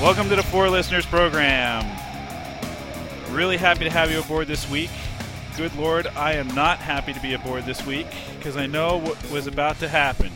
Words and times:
Welcome 0.00 0.30
to 0.30 0.36
the 0.36 0.42
Four 0.42 0.70
Listeners 0.70 1.04
Program. 1.04 1.84
Really 3.28 3.58
happy 3.58 3.84
to 3.84 3.90
have 3.90 4.10
you 4.10 4.20
aboard 4.20 4.46
this 4.46 4.68
week. 4.70 4.88
Good 5.58 5.76
Lord, 5.76 6.06
I 6.06 6.32
am 6.32 6.48
not 6.54 6.78
happy 6.78 7.12
to 7.12 7.20
be 7.20 7.34
aboard 7.34 7.66
this 7.66 7.84
week 7.84 8.06
because 8.38 8.56
I 8.56 8.64
know 8.66 8.96
what 8.96 9.30
was 9.30 9.46
about 9.46 9.78
to 9.80 9.88
happen. 9.88 10.32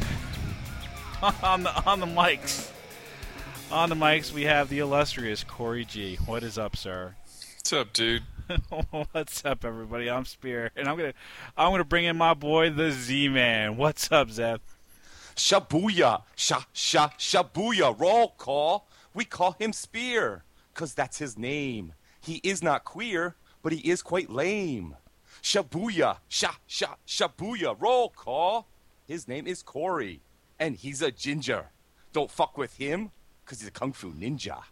on 1.42 1.62
the 1.62 1.70
on 1.86 2.00
the 2.00 2.06
mics, 2.06 2.70
on 3.72 3.88
the 3.88 3.94
mics, 3.94 4.32
we 4.32 4.42
have 4.42 4.68
the 4.68 4.80
illustrious 4.80 5.42
Corey 5.42 5.86
G. 5.86 6.16
What 6.26 6.42
is 6.42 6.58
up, 6.58 6.76
sir? 6.76 7.14
What's 7.56 7.72
up, 7.72 7.94
dude? 7.94 8.24
What's 9.12 9.46
up, 9.46 9.64
everybody? 9.64 10.10
I'm 10.10 10.26
Spear, 10.26 10.72
and 10.76 10.86
I'm 10.86 10.98
gonna 10.98 11.14
I'm 11.56 11.72
gonna 11.72 11.84
bring 11.84 12.04
in 12.04 12.18
my 12.18 12.34
boy, 12.34 12.68
the 12.68 12.90
Z 12.90 13.30
Man. 13.30 13.78
What's 13.78 14.12
up, 14.12 14.28
Zeth? 14.28 14.60
Shabuya, 15.34 16.24
sha 16.36 16.64
sha 16.74 17.08
shabuya. 17.18 17.98
Roll 17.98 18.34
call. 18.36 18.86
We 19.14 19.24
call 19.24 19.52
him 19.52 19.72
Spear, 19.72 20.42
cause 20.74 20.92
that's 20.92 21.18
his 21.18 21.38
name. 21.38 21.92
He 22.20 22.40
is 22.42 22.64
not 22.64 22.82
queer, 22.82 23.36
but 23.62 23.72
he 23.72 23.88
is 23.88 24.02
quite 24.02 24.28
lame. 24.28 24.96
Shabuya, 25.40 26.18
sha 26.28 26.50
sha 26.66 26.96
shabuya. 27.06 27.76
Roll 27.78 28.08
call. 28.08 28.66
His 29.06 29.28
name 29.28 29.46
is 29.46 29.62
Corey, 29.62 30.20
and 30.58 30.74
he's 30.74 31.00
a 31.00 31.12
ginger. 31.12 31.66
Don't 32.12 32.30
fuck 32.30 32.58
with 32.58 32.76
him, 32.76 33.12
cause 33.46 33.60
he's 33.60 33.68
a 33.68 33.70
kung 33.70 33.92
fu 33.92 34.12
ninja. 34.12 34.64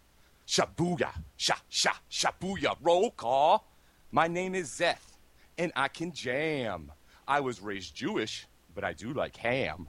Shabuya, 0.44 1.12
sha 1.36 1.54
sha 1.68 1.92
shabuya. 2.10 2.76
Roll 2.82 3.12
call. 3.12 3.68
My 4.10 4.26
name 4.26 4.56
is 4.56 4.70
Zeth, 4.70 5.18
and 5.56 5.70
I 5.76 5.86
can 5.86 6.10
jam. 6.10 6.90
I 7.28 7.38
was 7.38 7.60
raised 7.62 7.94
Jewish, 7.94 8.48
but 8.74 8.82
I 8.82 8.92
do 8.92 9.12
like 9.12 9.36
ham. 9.36 9.88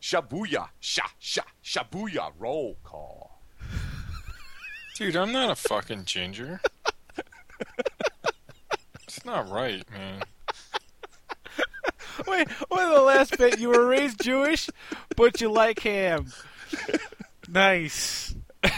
Shabuya, 0.00 0.68
sha 0.80 1.06
sha 1.18 1.42
shabuya. 1.62 2.32
Roll 2.38 2.78
call. 2.82 3.39
Dude, 5.00 5.16
I'm 5.16 5.32
not 5.32 5.48
a 5.50 5.54
fucking 5.54 6.04
ginger. 6.04 6.60
it's 9.04 9.24
not 9.24 9.48
right, 9.50 9.82
man. 9.90 10.20
Wait, 12.26 12.46
what 12.68 12.94
the 12.94 13.00
last 13.00 13.38
bit? 13.38 13.58
You 13.58 13.70
were 13.70 13.86
raised 13.86 14.22
Jewish, 14.22 14.68
but 15.16 15.40
you 15.40 15.50
like 15.50 15.78
ham. 15.80 16.26
Nice. 17.48 18.34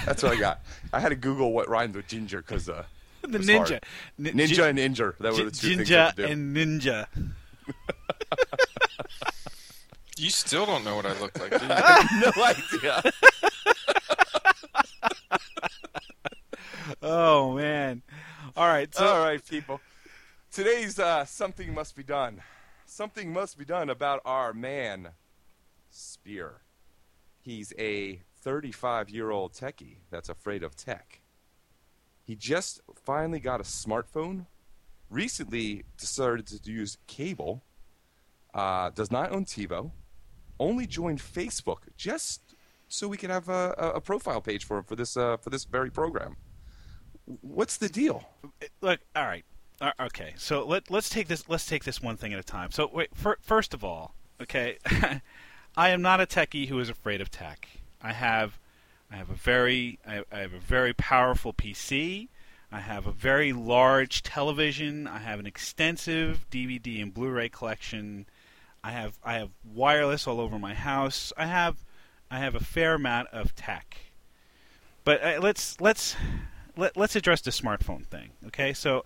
That's 0.07 0.23
what 0.23 0.31
I 0.31 0.37
got. 0.39 0.61
I 0.93 1.01
had 1.01 1.09
to 1.09 1.17
Google 1.17 1.53
what 1.53 1.69
rhymed 1.69 1.97
with 1.97 2.07
ginger 2.07 2.39
because 2.41 2.69
uh, 2.69 2.85
The 3.23 3.39
was 3.39 3.49
ninja. 3.49 3.69
hard. 3.71 3.85
Ninja 4.21 4.47
gi- 4.55 4.63
and 4.63 4.79
injure. 4.79 5.17
That 5.19 5.33
were 5.33 5.47
the 5.47 5.51
two 5.51 5.75
things 5.77 5.91
I 5.91 6.11
Ginger 6.11 6.13
could 6.15 6.17
do. 6.27 6.33
and 6.33 6.57
ninja. 6.57 7.07
You 10.17 10.31
still 10.31 10.67
don't 10.67 10.85
know 10.85 10.95
what 10.95 11.05
I 11.07 11.19
look 11.21 11.37
like, 11.41 11.51
do 11.51 11.65
you? 11.67 11.69
no 12.21 12.45
idea. 12.45 13.13
Oh 17.03 17.55
man. 17.55 18.03
All 18.57 18.69
right. 18.69 18.93
So 18.95 19.07
All 19.07 19.25
right, 19.25 19.45
people. 19.45 19.81
Today's 20.51 20.99
uh, 20.99 21.25
something 21.25 21.73
must 21.75 21.97
be 21.97 22.03
done. 22.03 22.43
Something 22.87 23.33
must 23.33 23.59
be 23.59 23.65
done 23.65 23.89
about 23.89 24.21
our 24.25 24.53
man, 24.53 25.11
Spear. 25.91 26.61
He's 27.41 27.73
a 27.79 28.21
35 28.43 29.11
year 29.11 29.31
old 29.31 29.53
techie 29.53 29.99
that's 30.11 30.29
afraid 30.29 30.63
of 30.63 30.77
tech. 30.77 31.21
He 32.25 32.37
just 32.37 32.81
finally 32.95 33.41
got 33.41 33.61
a 33.61 33.65
smartphone. 33.65 34.47
Recently 35.11 35.85
decided 35.99 36.47
to 36.47 36.71
use 36.71 36.99
cable. 37.07 37.63
Uh, 38.55 38.91
does 38.91 39.11
not 39.11 39.33
own 39.33 39.45
TiVo. 39.45 39.91
Only 40.61 40.87
joined 40.87 41.19
Facebook 41.19 41.79
just 41.97 42.55
so 42.89 43.09
we 43.09 43.17
can 43.17 43.31
have 43.31 43.49
a, 43.49 43.93
a, 43.95 44.01
profile 44.01 44.43
page 44.43 44.67
for 44.67 44.83
for 44.83 44.95
this 44.95 45.17
uh, 45.17 45.39
for 45.39 45.51
this 45.51 45.65
very 45.65 45.91
program. 45.91 46.37
What's 47.27 47.77
the 47.77 47.89
deal? 47.89 48.29
look. 48.81 49.01
All 49.15 49.25
right. 49.25 49.45
Uh, 49.81 49.93
okay. 50.01 50.35
So 50.37 50.65
let 50.67 50.91
let's 50.91 51.09
take 51.09 51.29
this 51.29 51.49
let's 51.49 51.67
take 51.67 51.85
this 51.85 52.01
one 52.03 52.17
thing 52.17 52.33
at 52.33 52.39
a 52.39 52.45
time. 52.45 52.71
So 52.71 52.89
wait. 52.93 53.15
Fir- 53.15 53.39
first 53.41 53.75
of 53.75 53.85
all, 53.85 54.15
okay, 54.41 54.79
I 55.77 55.91
am 55.91 56.03
not 56.03 56.21
a 56.21 56.27
techie 56.27 56.69
who 56.69 56.79
is 56.79 56.89
afraid 56.89 57.21
of 57.21 57.31
tech. 57.31 57.69
I 58.01 58.13
have 58.13 58.59
I 59.11 59.17
have 59.17 59.31
a 59.31 59.35
very 59.35 59.99
I, 60.07 60.25
I 60.33 60.39
have 60.39 60.53
a 60.53 60.59
very 60.59 60.93
powerful 60.93 61.53
PC. 61.53 62.29
I 62.71 62.81
have 62.81 63.07
a 63.07 63.13
very 63.13 63.53
large 63.53 64.23
television. 64.23 65.07
I 65.07 65.19
have 65.19 65.39
an 65.39 65.47
extensive 65.47 66.47
DVD 66.51 67.03
and 67.03 67.13
Blu-ray 67.13 67.51
collection. 67.51 68.27
I 68.83 68.93
have 68.93 69.19
I 69.23 69.35
have 69.35 69.51
wireless 69.65 70.27
all 70.27 70.41
over 70.41 70.59
my 70.59 70.75
house. 70.75 71.33
I 71.37 71.47
have 71.47 71.85
I 72.31 72.39
have 72.39 72.55
a 72.55 72.61
fair 72.61 72.95
amount 72.95 73.29
of 73.29 73.55
tech. 73.55 73.97
But 75.05 75.23
uh, 75.23 75.41
let's 75.43 75.81
let's 75.81 76.17
let, 76.77 76.97
let's 76.97 77.17
address 77.17 77.41
the 77.41 77.51
smartphone 77.51 78.05
thing. 78.07 78.31
Okay, 78.47 78.73
so 78.73 79.05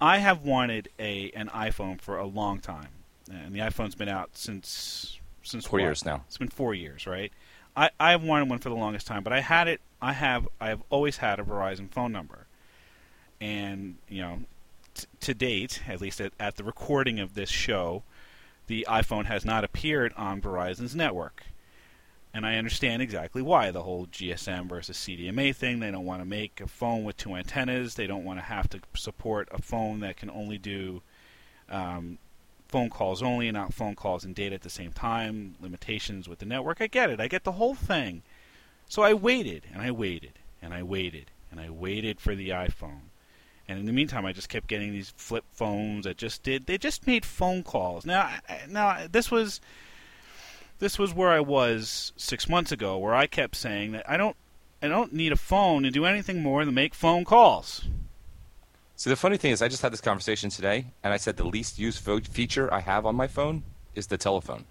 I 0.00 0.18
have 0.18 0.42
wanted 0.42 0.88
a 0.98 1.30
an 1.32 1.48
iPhone 1.48 2.00
for 2.00 2.16
a 2.18 2.26
long 2.26 2.60
time, 2.60 2.90
and 3.30 3.54
the 3.54 3.60
iPhone's 3.60 3.94
been 3.94 4.08
out 4.08 4.30
since 4.34 5.18
since 5.42 5.66
Four 5.66 5.78
what? 5.78 5.84
years 5.84 6.04
now. 6.04 6.24
It's 6.26 6.38
been 6.38 6.48
four 6.48 6.74
years, 6.74 7.06
right? 7.06 7.32
I 7.76 7.90
I've 7.98 8.22
wanted 8.22 8.48
one 8.48 8.58
for 8.58 8.68
the 8.68 8.76
longest 8.76 9.06
time, 9.06 9.22
but 9.22 9.32
I 9.32 9.40
had 9.40 9.68
it. 9.68 9.80
I 10.00 10.12
have 10.12 10.48
I 10.60 10.68
have 10.68 10.82
always 10.90 11.18
had 11.18 11.40
a 11.40 11.42
Verizon 11.42 11.90
phone 11.90 12.12
number, 12.12 12.46
and 13.40 13.96
you 14.08 14.22
know, 14.22 14.40
t- 14.94 15.06
to 15.20 15.34
date, 15.34 15.82
at 15.88 16.00
least 16.00 16.20
at, 16.20 16.32
at 16.38 16.56
the 16.56 16.64
recording 16.64 17.18
of 17.18 17.34
this 17.34 17.50
show, 17.50 18.02
the 18.66 18.86
iPhone 18.88 19.26
has 19.26 19.44
not 19.44 19.64
appeared 19.64 20.12
on 20.16 20.40
Verizon's 20.40 20.94
network. 20.94 21.44
And 22.34 22.46
I 22.46 22.56
understand 22.56 23.02
exactly 23.02 23.42
why 23.42 23.70
the 23.70 23.82
whole 23.82 24.06
GSM 24.06 24.68
versus 24.68 24.96
CDMA 24.96 25.54
thing. 25.54 25.80
They 25.80 25.90
don't 25.90 26.04
want 26.04 26.20
to 26.20 26.28
make 26.28 26.60
a 26.60 26.66
phone 26.66 27.04
with 27.04 27.16
two 27.16 27.34
antennas. 27.34 27.94
They 27.94 28.06
don't 28.06 28.24
want 28.24 28.38
to 28.38 28.44
have 28.44 28.68
to 28.70 28.80
support 28.94 29.48
a 29.50 29.62
phone 29.62 30.00
that 30.00 30.16
can 30.16 30.30
only 30.30 30.58
do 30.58 31.02
um, 31.70 32.18
phone 32.68 32.90
calls 32.90 33.22
only 33.22 33.50
not 33.50 33.72
phone 33.72 33.94
calls 33.94 34.24
and 34.24 34.34
data 34.34 34.54
at 34.54 34.62
the 34.62 34.70
same 34.70 34.92
time. 34.92 35.56
Limitations 35.60 36.28
with 36.28 36.38
the 36.38 36.46
network. 36.46 36.80
I 36.80 36.86
get 36.86 37.10
it. 37.10 37.20
I 37.20 37.28
get 37.28 37.44
the 37.44 37.52
whole 37.52 37.74
thing. 37.74 38.22
So 38.88 39.02
I 39.02 39.14
waited 39.14 39.64
and 39.72 39.82
I 39.82 39.90
waited 39.90 40.38
and 40.62 40.72
I 40.72 40.82
waited 40.82 41.30
and 41.50 41.60
I 41.60 41.70
waited 41.70 42.20
for 42.20 42.34
the 42.34 42.50
iPhone. 42.50 43.08
And 43.66 43.78
in 43.78 43.86
the 43.86 43.92
meantime, 43.92 44.24
I 44.24 44.32
just 44.32 44.48
kept 44.48 44.66
getting 44.66 44.92
these 44.92 45.12
flip 45.16 45.44
phones 45.52 46.04
that 46.04 46.16
just 46.16 46.42
did. 46.42 46.66
They 46.66 46.78
just 46.78 47.06
made 47.06 47.26
phone 47.26 47.62
calls. 47.62 48.06
Now, 48.06 48.36
now 48.66 49.06
this 49.10 49.30
was 49.30 49.60
this 50.78 50.98
was 50.98 51.14
where 51.14 51.30
I 51.30 51.40
was 51.40 52.12
six 52.16 52.48
months 52.48 52.72
ago, 52.72 52.98
where 52.98 53.14
I 53.14 53.26
kept 53.26 53.56
saying 53.56 53.92
that 53.92 54.08
I 54.08 54.16
don't 54.16 54.36
I 54.82 54.88
don't 54.88 55.12
need 55.12 55.32
a 55.32 55.36
phone 55.36 55.82
to 55.82 55.90
do 55.90 56.04
anything 56.04 56.42
more 56.42 56.64
than 56.64 56.74
make 56.74 56.94
phone 56.94 57.24
calls. 57.24 57.84
So 58.96 59.10
the 59.10 59.16
funny 59.16 59.36
thing 59.36 59.52
is, 59.52 59.62
I 59.62 59.68
just 59.68 59.82
had 59.82 59.92
this 59.92 60.00
conversation 60.00 60.50
today, 60.50 60.86
and 61.04 61.12
I 61.12 61.16
said 61.18 61.36
the 61.36 61.44
least 61.46 61.78
used 61.78 62.02
fo- 62.02 62.20
feature 62.20 62.72
I 62.72 62.80
have 62.80 63.06
on 63.06 63.14
my 63.14 63.28
phone 63.28 63.62
is 63.94 64.08
the 64.08 64.18
telephone. 64.18 64.64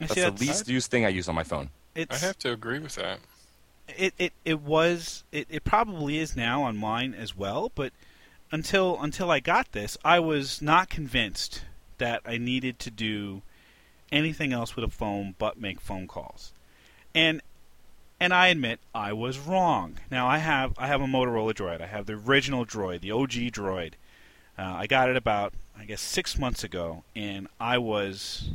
I 0.00 0.06
That's 0.06 0.14
see 0.14 0.20
the 0.20 0.26
that's- 0.30 0.40
least 0.40 0.68
used 0.68 0.90
thing 0.90 1.04
I 1.04 1.08
use 1.08 1.28
on 1.28 1.34
my 1.34 1.44
phone. 1.44 1.70
I 1.96 2.16
have 2.16 2.38
to 2.38 2.50
agree 2.52 2.80
with 2.80 2.96
that. 2.96 3.20
it, 3.96 4.14
it 4.18 4.32
it 4.44 4.60
was 4.60 5.24
it, 5.30 5.46
it 5.50 5.62
probably 5.64 6.18
is 6.18 6.34
now 6.34 6.62
on 6.64 6.76
mine 6.76 7.14
as 7.14 7.36
well 7.36 7.70
but 7.74 7.92
until 8.50 9.00
until 9.00 9.30
I 9.30 9.38
got 9.40 9.70
this 9.72 9.96
I 10.04 10.18
was 10.20 10.60
not 10.62 10.88
convinced 10.88 11.62
that 11.98 12.22
I 12.24 12.38
needed 12.38 12.78
to 12.80 12.90
do 12.90 13.42
anything 14.12 14.52
else 14.52 14.76
with 14.76 14.84
a 14.84 14.90
phone 14.90 15.34
but 15.38 15.60
make 15.60 15.80
phone 15.80 16.06
calls 16.06 16.52
and 17.14 17.40
and 18.20 18.32
I 18.32 18.48
admit 18.48 18.80
I 18.94 19.12
was 19.12 19.38
wrong 19.38 19.98
now 20.10 20.26
I 20.26 20.38
have 20.38 20.74
I 20.78 20.86
have 20.86 21.00
a 21.00 21.06
Motorola 21.06 21.54
Droid 21.54 21.80
I 21.80 21.86
have 21.86 22.06
the 22.06 22.14
original 22.14 22.64
Droid 22.64 23.00
the 23.00 23.10
OG 23.10 23.52
Droid 23.52 23.94
uh, 24.58 24.74
I 24.76 24.86
got 24.86 25.08
it 25.08 25.16
about 25.16 25.54
I 25.78 25.84
guess 25.84 26.00
six 26.00 26.38
months 26.38 26.62
ago 26.62 27.04
and 27.14 27.48
I 27.58 27.78
was 27.78 28.50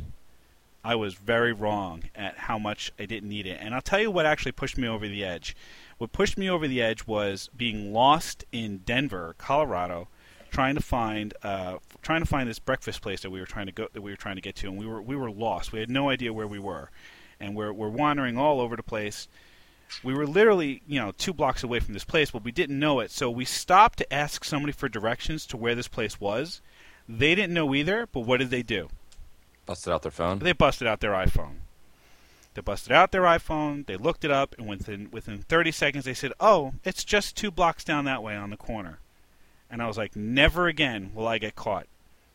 I 0.82 0.94
was 0.94 1.14
very 1.14 1.52
wrong 1.52 2.04
at 2.14 2.38
how 2.38 2.58
much 2.58 2.92
I 2.98 3.04
didn't 3.04 3.28
need 3.28 3.46
it. 3.46 3.58
And 3.60 3.74
I'll 3.74 3.82
tell 3.82 4.00
you 4.00 4.10
what 4.10 4.24
actually 4.24 4.52
pushed 4.52 4.78
me 4.78 4.88
over 4.88 5.06
the 5.06 5.24
edge. 5.24 5.54
What 5.98 6.12
pushed 6.12 6.38
me 6.38 6.48
over 6.48 6.66
the 6.66 6.80
edge 6.80 7.06
was 7.06 7.50
being 7.54 7.92
lost 7.92 8.44
in 8.50 8.78
Denver, 8.78 9.34
Colorado, 9.36 10.08
trying 10.50 10.74
to 10.74 10.82
find 10.82 11.34
uh, 11.42 11.76
trying 12.02 12.20
to 12.20 12.26
find 12.26 12.48
this 12.48 12.58
breakfast 12.58 13.02
place 13.02 13.22
that 13.22 13.30
we 13.30 13.40
were 13.40 13.46
trying 13.46 13.66
to 13.66 13.72
go 13.72 13.88
that 13.92 14.02
we 14.02 14.10
were 14.10 14.16
trying 14.16 14.36
to 14.36 14.42
get 14.42 14.56
to, 14.56 14.68
and 14.68 14.78
we 14.78 14.86
were 14.86 15.02
we 15.02 15.16
were 15.16 15.30
lost. 15.30 15.72
We 15.72 15.80
had 15.80 15.90
no 15.90 16.08
idea 16.08 16.32
where 16.32 16.46
we 16.46 16.58
were, 16.58 16.90
and 17.38 17.54
we're 17.54 17.72
we're 17.72 17.88
wandering 17.88 18.36
all 18.36 18.60
over 18.60 18.76
the 18.76 18.82
place. 18.82 19.28
We 20.04 20.14
were 20.14 20.26
literally, 20.26 20.82
you 20.86 21.00
know, 21.00 21.12
two 21.12 21.32
blocks 21.32 21.64
away 21.64 21.80
from 21.80 21.94
this 21.94 22.04
place, 22.04 22.30
but 22.30 22.44
we 22.44 22.52
didn't 22.52 22.78
know 22.78 23.00
it. 23.00 23.10
So 23.10 23.28
we 23.28 23.44
stopped 23.44 23.98
to 23.98 24.12
ask 24.12 24.44
somebody 24.44 24.72
for 24.72 24.88
directions 24.88 25.46
to 25.46 25.56
where 25.56 25.74
this 25.74 25.88
place 25.88 26.20
was. 26.20 26.60
They 27.08 27.34
didn't 27.34 27.54
know 27.54 27.74
either, 27.74 28.06
but 28.12 28.20
what 28.20 28.36
did 28.36 28.50
they 28.50 28.62
do? 28.62 28.88
Busted 29.66 29.92
out 29.92 30.02
their 30.02 30.12
phone. 30.12 30.38
They 30.38 30.52
busted 30.52 30.86
out 30.86 31.00
their 31.00 31.12
iPhone. 31.12 31.56
They 32.54 32.62
busted 32.62 32.92
out 32.92 33.10
their 33.10 33.22
iPhone. 33.22 33.86
They 33.86 33.96
looked 33.96 34.24
it 34.24 34.30
up, 34.30 34.54
and 34.58 34.68
within 34.68 35.08
within 35.10 35.38
30 35.38 35.72
seconds, 35.72 36.04
they 36.04 36.14
said, 36.14 36.32
"Oh, 36.38 36.74
it's 36.84 37.04
just 37.04 37.36
two 37.36 37.50
blocks 37.50 37.84
down 37.84 38.04
that 38.04 38.22
way 38.22 38.36
on 38.36 38.50
the 38.50 38.56
corner." 38.56 39.00
And 39.70 39.82
I 39.82 39.86
was 39.86 39.96
like, 39.96 40.16
"Never 40.16 40.66
again 40.66 41.12
will 41.14 41.28
I 41.28 41.38
get 41.38 41.54
caught 41.54 41.86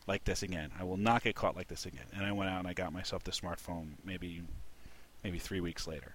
like 0.06 0.24
this 0.24 0.42
again. 0.42 0.70
I 0.78 0.84
will 0.84 0.96
not 0.96 1.24
get 1.24 1.34
caught 1.34 1.56
like 1.56 1.68
this 1.68 1.86
again." 1.86 2.06
And 2.14 2.24
I 2.24 2.32
went 2.32 2.50
out 2.50 2.60
and 2.60 2.68
I 2.68 2.72
got 2.72 2.92
myself 2.92 3.24
the 3.24 3.30
smartphone. 3.30 3.92
Maybe 4.04 4.42
maybe 5.22 5.38
three 5.38 5.60
weeks 5.60 5.86
later. 5.86 6.14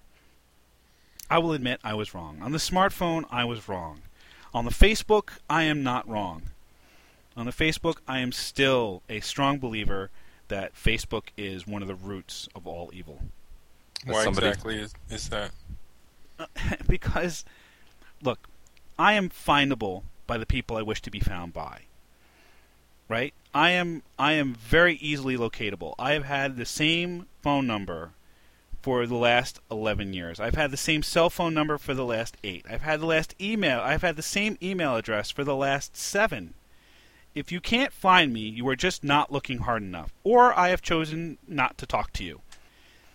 I 1.29 1.37
will 1.37 1.53
admit 1.53 1.79
I 1.83 1.93
was 1.93 2.13
wrong. 2.13 2.39
On 2.41 2.51
the 2.51 2.57
smartphone, 2.57 3.25
I 3.31 3.45
was 3.45 3.69
wrong. 3.69 4.01
On 4.53 4.65
the 4.65 4.71
Facebook, 4.71 5.29
I 5.49 5.63
am 5.63 5.81
not 5.81 6.07
wrong. 6.07 6.43
On 7.37 7.45
the 7.45 7.53
Facebook, 7.53 7.97
I 8.07 8.19
am 8.19 8.33
still 8.33 9.01
a 9.09 9.21
strong 9.21 9.57
believer 9.57 10.09
that 10.49 10.75
Facebook 10.75 11.27
is 11.37 11.65
one 11.65 11.81
of 11.81 11.87
the 11.87 11.95
roots 11.95 12.49
of 12.53 12.67
all 12.67 12.91
evil. 12.93 13.21
Why 14.05 14.23
somebody- 14.25 14.47
exactly 14.47 14.79
is, 14.79 14.93
is 15.09 15.29
that? 15.29 15.51
because, 16.87 17.45
look, 18.21 18.49
I 18.99 19.13
am 19.13 19.29
findable 19.29 20.03
by 20.27 20.37
the 20.37 20.45
people 20.45 20.77
I 20.77 20.81
wish 20.81 21.01
to 21.01 21.11
be 21.11 21.19
found 21.19 21.53
by. 21.53 21.81
Right? 23.07 23.33
I 23.53 23.71
am 23.71 24.03
I 24.17 24.33
am 24.33 24.53
very 24.53 24.95
easily 24.95 25.35
locatable. 25.35 25.93
I 25.99 26.13
have 26.13 26.25
had 26.25 26.55
the 26.55 26.65
same 26.65 27.27
phone 27.41 27.67
number 27.67 28.11
for 28.81 29.05
the 29.05 29.15
last 29.15 29.59
11 29.69 30.13
years. 30.13 30.39
I've 30.39 30.55
had 30.55 30.71
the 30.71 30.77
same 30.77 31.03
cell 31.03 31.29
phone 31.29 31.53
number 31.53 31.77
for 31.77 31.93
the 31.93 32.05
last 32.05 32.37
8. 32.43 32.65
I've 32.69 32.81
had 32.81 32.99
the 32.99 33.05
last 33.05 33.35
email. 33.39 33.79
I've 33.79 34.01
had 34.01 34.15
the 34.15 34.21
same 34.21 34.57
email 34.61 34.95
address 34.95 35.29
for 35.29 35.43
the 35.43 35.55
last 35.55 35.95
7. 35.95 36.53
If 37.35 37.51
you 37.51 37.61
can't 37.61 37.93
find 37.93 38.33
me, 38.33 38.41
you 38.41 38.67
are 38.67 38.75
just 38.75 39.03
not 39.03 39.31
looking 39.31 39.59
hard 39.59 39.83
enough 39.83 40.13
or 40.23 40.57
I 40.57 40.69
have 40.69 40.81
chosen 40.81 41.37
not 41.47 41.77
to 41.79 41.85
talk 41.85 42.11
to 42.13 42.23
you. 42.23 42.41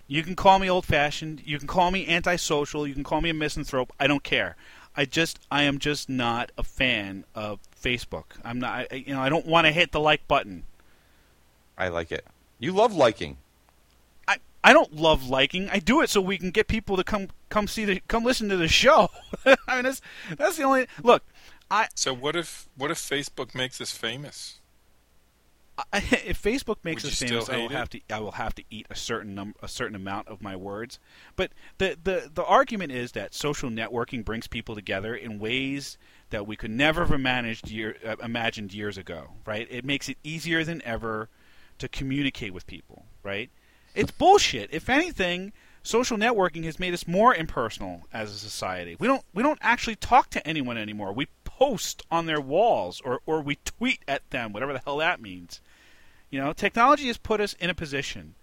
You 0.08 0.22
can 0.22 0.36
call 0.36 0.58
me 0.58 0.70
old 0.70 0.86
fashioned. 0.86 1.42
You 1.44 1.58
can 1.58 1.66
call 1.66 1.90
me 1.90 2.06
antisocial. 2.06 2.86
You 2.86 2.94
can 2.94 3.02
call 3.02 3.20
me 3.20 3.30
a 3.30 3.34
misanthrope. 3.34 3.92
I 3.98 4.06
don't 4.06 4.22
care. 4.22 4.56
I 4.96 5.04
just 5.04 5.38
I 5.50 5.64
am 5.64 5.78
just 5.78 6.08
not 6.08 6.50
a 6.56 6.62
fan 6.62 7.24
of 7.34 7.60
Facebook. 7.80 8.38
I'm 8.44 8.58
not. 8.58 8.88
I, 8.90 8.96
you 8.96 9.14
know, 9.14 9.20
I 9.20 9.28
don't 9.28 9.46
want 9.46 9.66
to 9.66 9.72
hit 9.72 9.92
the 9.92 10.00
like 10.00 10.26
button. 10.26 10.64
I 11.76 11.88
like 11.88 12.10
it. 12.10 12.24
You 12.58 12.72
love 12.72 12.94
liking. 12.94 13.36
I, 14.26 14.38
I 14.64 14.72
don't 14.72 14.94
love 14.94 15.28
liking. 15.28 15.68
I 15.70 15.78
do 15.78 16.00
it 16.00 16.08
so 16.08 16.20
we 16.20 16.38
can 16.38 16.50
get 16.50 16.68
people 16.68 16.96
to 16.96 17.04
come 17.04 17.28
come 17.50 17.68
see 17.68 17.84
the 17.84 18.00
come 18.08 18.24
listen 18.24 18.48
to 18.48 18.56
the 18.56 18.68
show. 18.68 19.10
I 19.68 19.74
mean, 19.74 19.84
that's 19.84 20.00
that's 20.36 20.56
the 20.56 20.64
only 20.64 20.86
look. 21.02 21.22
I, 21.70 21.88
So 21.94 22.14
what 22.14 22.36
if 22.36 22.68
what 22.76 22.90
if 22.90 22.98
Facebook 22.98 23.54
makes 23.54 23.80
us 23.80 23.92
famous? 23.92 24.60
I 25.92 25.98
if 26.26 26.42
Facebook 26.42 26.76
makes 26.84 27.02
Would 27.02 27.12
us 27.12 27.18
famous, 27.18 27.48
I 27.48 27.58
will 27.58 27.66
it? 27.66 27.72
have 27.72 27.90
to 27.90 28.00
I 28.10 28.20
will 28.20 28.32
have 28.32 28.54
to 28.54 28.64
eat 28.70 28.86
a 28.90 28.94
certain 28.94 29.34
num- 29.34 29.54
a 29.62 29.68
certain 29.68 29.96
amount 29.96 30.28
of 30.28 30.42
my 30.42 30.56
words. 30.56 30.98
But 31.36 31.52
the, 31.78 31.96
the 32.02 32.30
the 32.32 32.44
argument 32.44 32.92
is 32.92 33.12
that 33.12 33.34
social 33.34 33.70
networking 33.70 34.24
brings 34.24 34.46
people 34.46 34.74
together 34.74 35.14
in 35.14 35.38
ways 35.38 35.98
that 36.30 36.46
we 36.46 36.56
could 36.56 36.70
never 36.70 37.06
have 37.06 37.20
managed 37.20 37.70
year, 37.70 37.96
uh, 38.04 38.16
imagined 38.22 38.72
years 38.72 38.96
ago. 38.98 39.28
Right? 39.44 39.66
It 39.70 39.84
makes 39.84 40.08
it 40.08 40.16
easier 40.24 40.64
than 40.64 40.82
ever 40.82 41.28
to 41.78 41.88
communicate 41.88 42.54
with 42.54 42.66
people. 42.66 43.04
Right? 43.22 43.50
It's 43.94 44.10
bullshit. 44.10 44.70
If 44.72 44.88
anything, 44.88 45.52
social 45.82 46.18
networking 46.18 46.64
has 46.64 46.78
made 46.78 46.92
us 46.92 47.06
more 47.06 47.34
impersonal 47.34 48.06
as 48.12 48.32
a 48.32 48.38
society. 48.38 48.96
We 48.98 49.06
don't 49.06 49.24
we 49.32 49.42
don't 49.42 49.58
actually 49.62 49.96
talk 49.96 50.30
to 50.30 50.46
anyone 50.46 50.76
anymore. 50.76 51.12
We 51.12 51.28
post 51.44 52.02
on 52.10 52.26
their 52.26 52.40
walls 52.40 53.00
or 53.04 53.20
or 53.26 53.40
we 53.40 53.56
tweet 53.56 54.00
at 54.06 54.28
them, 54.30 54.52
whatever 54.52 54.72
the 54.72 54.82
hell 54.84 54.98
that 54.98 55.20
means. 55.20 55.60
You 56.30 56.40
know, 56.40 56.52
technology 56.52 57.06
has 57.06 57.18
put 57.18 57.40
us 57.40 57.54
in 57.54 57.70
a 57.70 57.74
position 57.74 58.34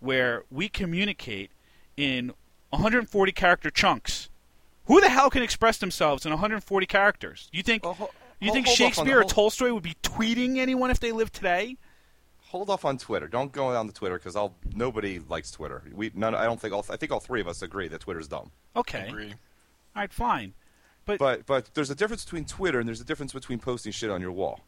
where 0.00 0.44
we 0.50 0.68
communicate 0.68 1.50
in 1.96 2.32
140 2.70 3.32
character 3.32 3.70
chunks. 3.70 4.28
Who 4.86 5.00
the 5.00 5.08
hell 5.08 5.28
can 5.30 5.42
express 5.42 5.78
themselves 5.78 6.24
in 6.24 6.30
140 6.32 6.86
characters? 6.86 7.48
You 7.52 7.62
think 7.62 7.84
Oh, 7.84 7.92
ho- 7.92 8.10
you 8.40 8.52
think 8.52 8.66
hold 8.66 8.72
off 8.74 8.78
Shakespeare 8.78 9.16
the 9.18 9.20
or 9.20 9.24
Tolstoy 9.24 9.72
would 9.72 9.82
be 9.82 9.96
tweeting 10.02 10.58
anyone 10.58 10.90
if 10.90 11.00
they 11.00 11.12
lived 11.12 11.34
today? 11.34 11.76
Hold 12.46 12.70
off 12.70 12.84
on 12.86 12.96
Twitter. 12.96 13.28
Don't 13.28 13.52
go 13.52 13.68
on 13.76 13.86
the 13.86 13.92
Twitter 13.92 14.16
because 14.16 14.34
I'll. 14.34 14.54
Nobody 14.74 15.18
likes 15.18 15.50
Twitter. 15.50 15.82
We 15.92 16.10
none. 16.14 16.34
I 16.34 16.44
don't 16.44 16.58
think. 16.58 16.72
All, 16.72 16.86
I 16.88 16.96
think 16.96 17.12
all 17.12 17.20
three 17.20 17.42
of 17.42 17.48
us 17.48 17.60
agree 17.60 17.88
that 17.88 18.00
Twitter's 18.00 18.26
dumb. 18.28 18.50
Okay, 18.74 19.06
Agree. 19.08 19.30
all 19.32 19.34
right, 19.96 20.12
fine. 20.12 20.54
But, 21.04 21.18
But 21.18 21.44
but 21.44 21.70
there's 21.74 21.90
a 21.90 21.94
difference 21.94 22.24
between 22.24 22.46
Twitter 22.46 22.78
and 22.78 22.88
there's 22.88 23.02
a 23.02 23.04
difference 23.04 23.34
between 23.34 23.58
posting 23.58 23.92
shit 23.92 24.08
on 24.10 24.22
your 24.22 24.32
wall. 24.32 24.60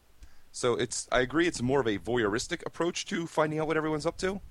So 0.51 0.75
it's 0.75 1.07
I 1.11 1.21
agree 1.21 1.47
it's 1.47 1.61
more 1.61 1.79
of 1.79 1.87
a 1.87 1.97
voyeuristic 1.97 2.65
approach 2.65 3.05
to 3.07 3.25
finding 3.27 3.59
out 3.59 3.67
what 3.67 3.77
everyone's 3.77 4.05
up 4.05 4.17
to. 4.17 4.41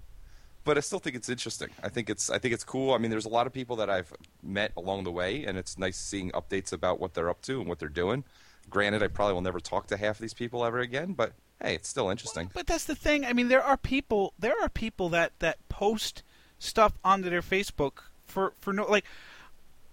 But 0.65 0.77
I 0.77 0.81
still 0.81 0.99
think 0.99 1.17
it's 1.17 1.29
interesting. 1.29 1.71
I 1.83 1.89
think 1.89 2.11
it's 2.11 2.31
I 2.31 2.39
think 2.39 2.55
it's 2.55 2.65
cool. 2.65 2.93
I 2.93 2.99
mean, 2.99 3.11
there's 3.11 3.27
a 3.27 3.31
lot 3.31 3.47
of 3.47 3.53
people 3.53 3.77
that 3.77 3.89
I've 3.89 4.13
met 4.43 4.73
along 4.77 5.05
the 5.05 5.13
way, 5.13 5.45
and 5.45 5.57
it's 5.57 5.79
nice 5.79 5.97
seeing 5.97 6.31
updates 6.33 6.73
about 6.73 7.01
what 7.01 7.15
they're 7.15 7.31
up 7.31 7.43
to 7.43 7.61
and 7.61 7.69
what 7.69 7.79
they're 7.79 7.89
doing. 7.89 8.25
Granted, 8.69 9.03
I 9.03 9.09
probably 9.09 9.35
will 9.35 9.41
never 9.41 9.61
talk 9.61 9.87
to 9.89 9.97
half 9.97 10.17
of 10.17 10.21
these 10.21 10.35
people 10.35 10.65
ever 10.65 10.79
again, 10.79 11.13
but 11.13 11.33
hey, 11.63 11.75
it's 11.75 11.89
still 11.89 12.11
interesting. 12.11 12.51
But 12.53 12.67
that's 12.67 12.85
the 12.85 12.95
thing. 12.95 13.25
I 13.25 13.33
mean, 13.33 13.49
there 13.49 13.63
are 13.63 13.77
people. 13.77 14.35
There 14.39 14.55
are 14.63 14.69
people 14.69 15.09
that 15.11 15.33
that 15.39 15.57
post 15.69 16.23
stuff 16.59 16.93
onto 17.05 17.31
their 17.31 17.43
Facebook 17.43 18.05
for 18.27 18.53
for 18.61 18.73
no 18.73 18.85
like. 18.85 19.05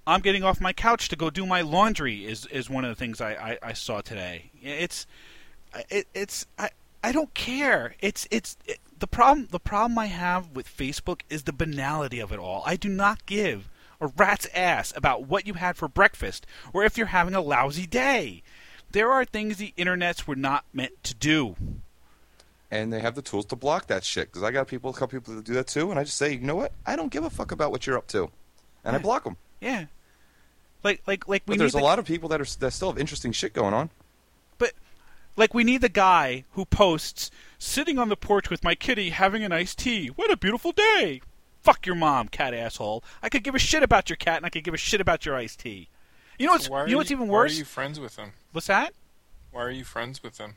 I'm 0.06 0.21
getting 0.21 0.44
off 0.44 0.62
my 0.62 0.71
couch 0.71 1.10
to 1.10 1.18
go 1.18 1.30
do 1.30 1.45
my 1.45 1.62
laundry. 1.62 2.25
Is 2.25 2.45
is 2.48 2.69
one 2.69 2.86
of 2.86 2.89
the 2.89 2.95
things 2.95 3.19
I, 3.19 3.31
I, 3.31 3.57
I 3.62 3.74
saw 3.74 4.01
today. 4.01 4.51
It's 4.62 5.06
it, 5.90 6.08
it's 6.14 6.46
I 6.58 6.69
I 7.04 7.12
don't 7.12 7.34
care. 7.34 7.96
It's 8.00 8.28
it's 8.31 8.58
it, 8.66 8.80
the 9.00 9.08
problem. 9.08 9.48
The 9.52 9.60
problem 9.60 9.98
I 10.00 10.08
have 10.08 10.52
with 10.52 10.68
Facebook 10.68 11.22
is 11.30 11.44
the 11.44 11.54
banality 11.54 12.19
of 12.19 12.31
it 12.31 12.40
all. 12.40 12.64
I 12.66 12.75
do 12.75 12.90
not 12.90 13.25
give 13.25 13.69
a 14.02 14.08
rat's 14.08 14.48
ass 14.54 14.94
about 14.96 15.28
what 15.28 15.48
you 15.48 15.56
had 15.56 15.75
for 15.78 15.88
breakfast 15.88 16.46
or 16.74 16.84
if 16.84 16.98
you're 16.98 17.08
having 17.08 17.34
a 17.36 17.42
lousy 17.42 17.88
day. 17.88 18.44
There 18.92 19.12
are 19.12 19.25
things 19.25 19.58
the 19.58 19.74
internets 19.78 20.25
were 20.28 20.36
not 20.36 20.66
meant 20.74 21.04
to 21.04 21.14
do. 21.14 21.56
and 22.72 22.92
they 22.92 23.00
have 23.00 23.16
the 23.16 23.22
tools 23.22 23.46
to 23.46 23.56
block 23.56 23.88
that 23.88 24.04
shit. 24.04 24.28
Because 24.30 24.44
I 24.44 24.52
got 24.52 24.68
people, 24.68 24.90
a 24.90 24.94
couple 24.94 25.20
people 25.20 25.36
that 25.36 25.46
do 25.46 25.54
that 25.54 25.68
too, 25.68 25.90
and 25.92 26.00
I 26.00 26.04
just 26.04 26.18
say, 26.18 26.34
you 26.34 26.40
know 26.42 26.56
what? 26.56 26.74
I 26.86 26.96
don't 26.96 27.12
give 27.12 27.24
a 27.24 27.30
fuck 27.30 27.52
about 27.52 27.72
what 27.72 27.86
you're 27.88 27.98
up 27.98 28.08
to, 28.08 28.30
and 28.84 28.96
I 28.96 29.00
block 29.00 29.24
them. 29.24 29.38
Yeah. 29.62 29.86
Like 30.84 31.02
like 31.08 31.28
like 31.28 31.44
But 31.46 31.58
there's 31.58 31.75
a 31.75 31.78
the, 31.78 31.84
lot 31.84 32.00
of 32.00 32.06
people 32.06 32.30
that 32.30 32.42
are 32.42 32.46
that 32.60 32.72
still 32.72 32.90
have 32.92 33.00
interesting 33.00 33.31
shit 33.31 33.54
going 33.54 33.74
on. 33.74 33.90
Like 35.38 35.54
we 35.54 35.63
need 35.63 35.81
the 35.81 35.89
guy 35.89 36.44
who 36.51 36.66
posts 36.66 37.31
sitting 37.57 37.98
on 37.98 38.10
the 38.10 38.18
porch 38.18 38.50
with 38.50 38.63
my 38.63 38.75
kitty 38.75 39.12
having 39.12 39.44
an 39.44 39.54
iced 39.54 39.80
tea. 39.80 40.07
What 40.07 40.31
a 40.31 40.38
beautiful 40.38 40.74
day. 40.74 41.22
Fuck 41.62 41.86
your 41.86 41.95
mom, 41.95 42.28
cat 42.28 42.54
asshole. 42.54 43.04
I 43.24 43.30
could 43.30 43.44
give 43.44 43.56
a 43.56 43.60
shit 43.60 43.84
about 43.84 44.10
your 44.10 44.18
cat 44.18 44.38
and 44.38 44.45
I 44.45 44.50
could 44.50 44.63
give 44.63 44.74
a 44.74 44.78
shit 44.78 45.00
about 45.00 45.25
your 45.25 45.36
iced 45.36 45.60
tea. 45.60 45.89
You 46.38 46.48
know 46.48 46.54
what's 46.54 46.69
why 46.69 46.86
you 46.86 46.92
know 46.92 46.98
what's 46.98 47.12
even 47.12 47.28
Why 47.28 47.34
worse? 47.34 47.56
are 47.56 47.60
you 47.60 47.66
friends 47.66 48.00
with 48.00 48.16
them? 48.16 48.34
What's 48.51 48.68
that? 48.68 48.94
Why 49.51 49.63
are 49.63 49.72
you 49.72 49.84
friends 49.84 50.22
with 50.22 50.38
them? 50.38 50.56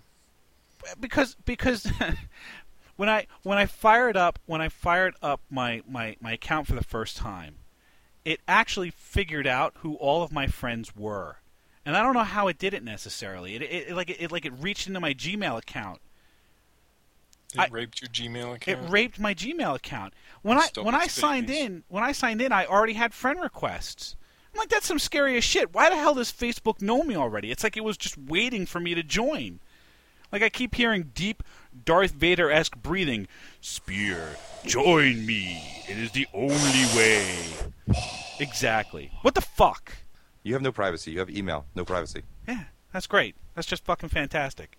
because 0.98 1.36
because 1.44 1.90
when 2.96 3.08
I 3.08 3.26
when 3.42 3.58
I 3.58 3.66
fired 3.66 4.16
up 4.16 4.38
when 4.46 4.60
I 4.60 4.68
fired 4.68 5.14
up 5.22 5.40
my, 5.50 5.82
my, 5.88 6.16
my 6.20 6.32
account 6.32 6.66
for 6.66 6.74
the 6.74 6.84
first 6.84 7.16
time, 7.16 7.56
it 8.24 8.40
actually 8.46 8.90
figured 8.90 9.46
out 9.46 9.74
who 9.78 9.94
all 9.94 10.22
of 10.22 10.32
my 10.32 10.46
friends 10.46 10.94
were, 10.96 11.38
and 11.84 11.96
I 11.96 12.02
don't 12.02 12.14
know 12.14 12.24
how 12.24 12.48
it 12.48 12.58
did 12.58 12.74
it 12.74 12.82
necessarily. 12.82 13.56
It, 13.56 13.62
it, 13.62 13.88
it 13.88 13.94
like 13.94 14.10
it, 14.10 14.32
like 14.32 14.44
it 14.44 14.52
reached 14.60 14.86
into 14.86 15.00
my 15.00 15.14
Gmail 15.14 15.58
account. 15.58 16.00
It 17.54 17.60
I- 17.60 17.68
raped 17.70 18.00
your 18.00 18.08
Gmail 18.08 18.54
account. 18.56 18.84
It 18.84 18.90
raped 18.90 19.18
my 19.18 19.34
Gmail 19.34 19.76
account. 19.76 20.14
When 20.42 20.58
I 20.58 20.68
when 20.80 20.94
I 20.94 21.06
signed 21.06 21.50
in 21.50 21.84
when 21.88 22.02
I 22.04 22.12
signed 22.12 22.40
in, 22.40 22.52
I 22.52 22.66
already 22.66 22.94
had 22.94 23.12
friend 23.14 23.40
requests. 23.40 24.16
I'm 24.52 24.58
like, 24.58 24.68
that's 24.68 24.86
some 24.86 24.98
scary 24.98 25.36
as 25.36 25.44
shit. 25.44 25.72
Why 25.72 25.90
the 25.90 25.96
hell 25.96 26.14
does 26.14 26.32
Facebook 26.32 26.82
know 26.82 27.04
me 27.04 27.16
already? 27.16 27.52
It's 27.52 27.62
like 27.62 27.76
it 27.76 27.84
was 27.84 27.96
just 27.96 28.18
waiting 28.18 28.66
for 28.66 28.80
me 28.80 28.94
to 28.94 29.02
join. 29.02 29.60
Like 30.32 30.42
I 30.42 30.48
keep 30.48 30.74
hearing 30.74 31.10
deep 31.14 31.42
Darth 31.84 32.12
Vader 32.12 32.50
esque 32.50 32.76
breathing. 32.76 33.26
Spear, 33.60 34.36
join 34.64 35.24
me. 35.26 35.62
It 35.88 35.98
is 35.98 36.12
the 36.12 36.26
only 36.32 36.86
way. 36.96 37.26
Exactly. 38.38 39.12
What 39.22 39.34
the 39.34 39.40
fuck? 39.40 39.92
You 40.42 40.54
have 40.54 40.62
no 40.62 40.72
privacy. 40.72 41.10
You 41.12 41.18
have 41.18 41.30
email, 41.30 41.66
no 41.74 41.84
privacy. 41.84 42.22
Yeah, 42.48 42.64
that's 42.92 43.06
great. 43.06 43.34
That's 43.54 43.66
just 43.66 43.84
fucking 43.84 44.08
fantastic. 44.08 44.78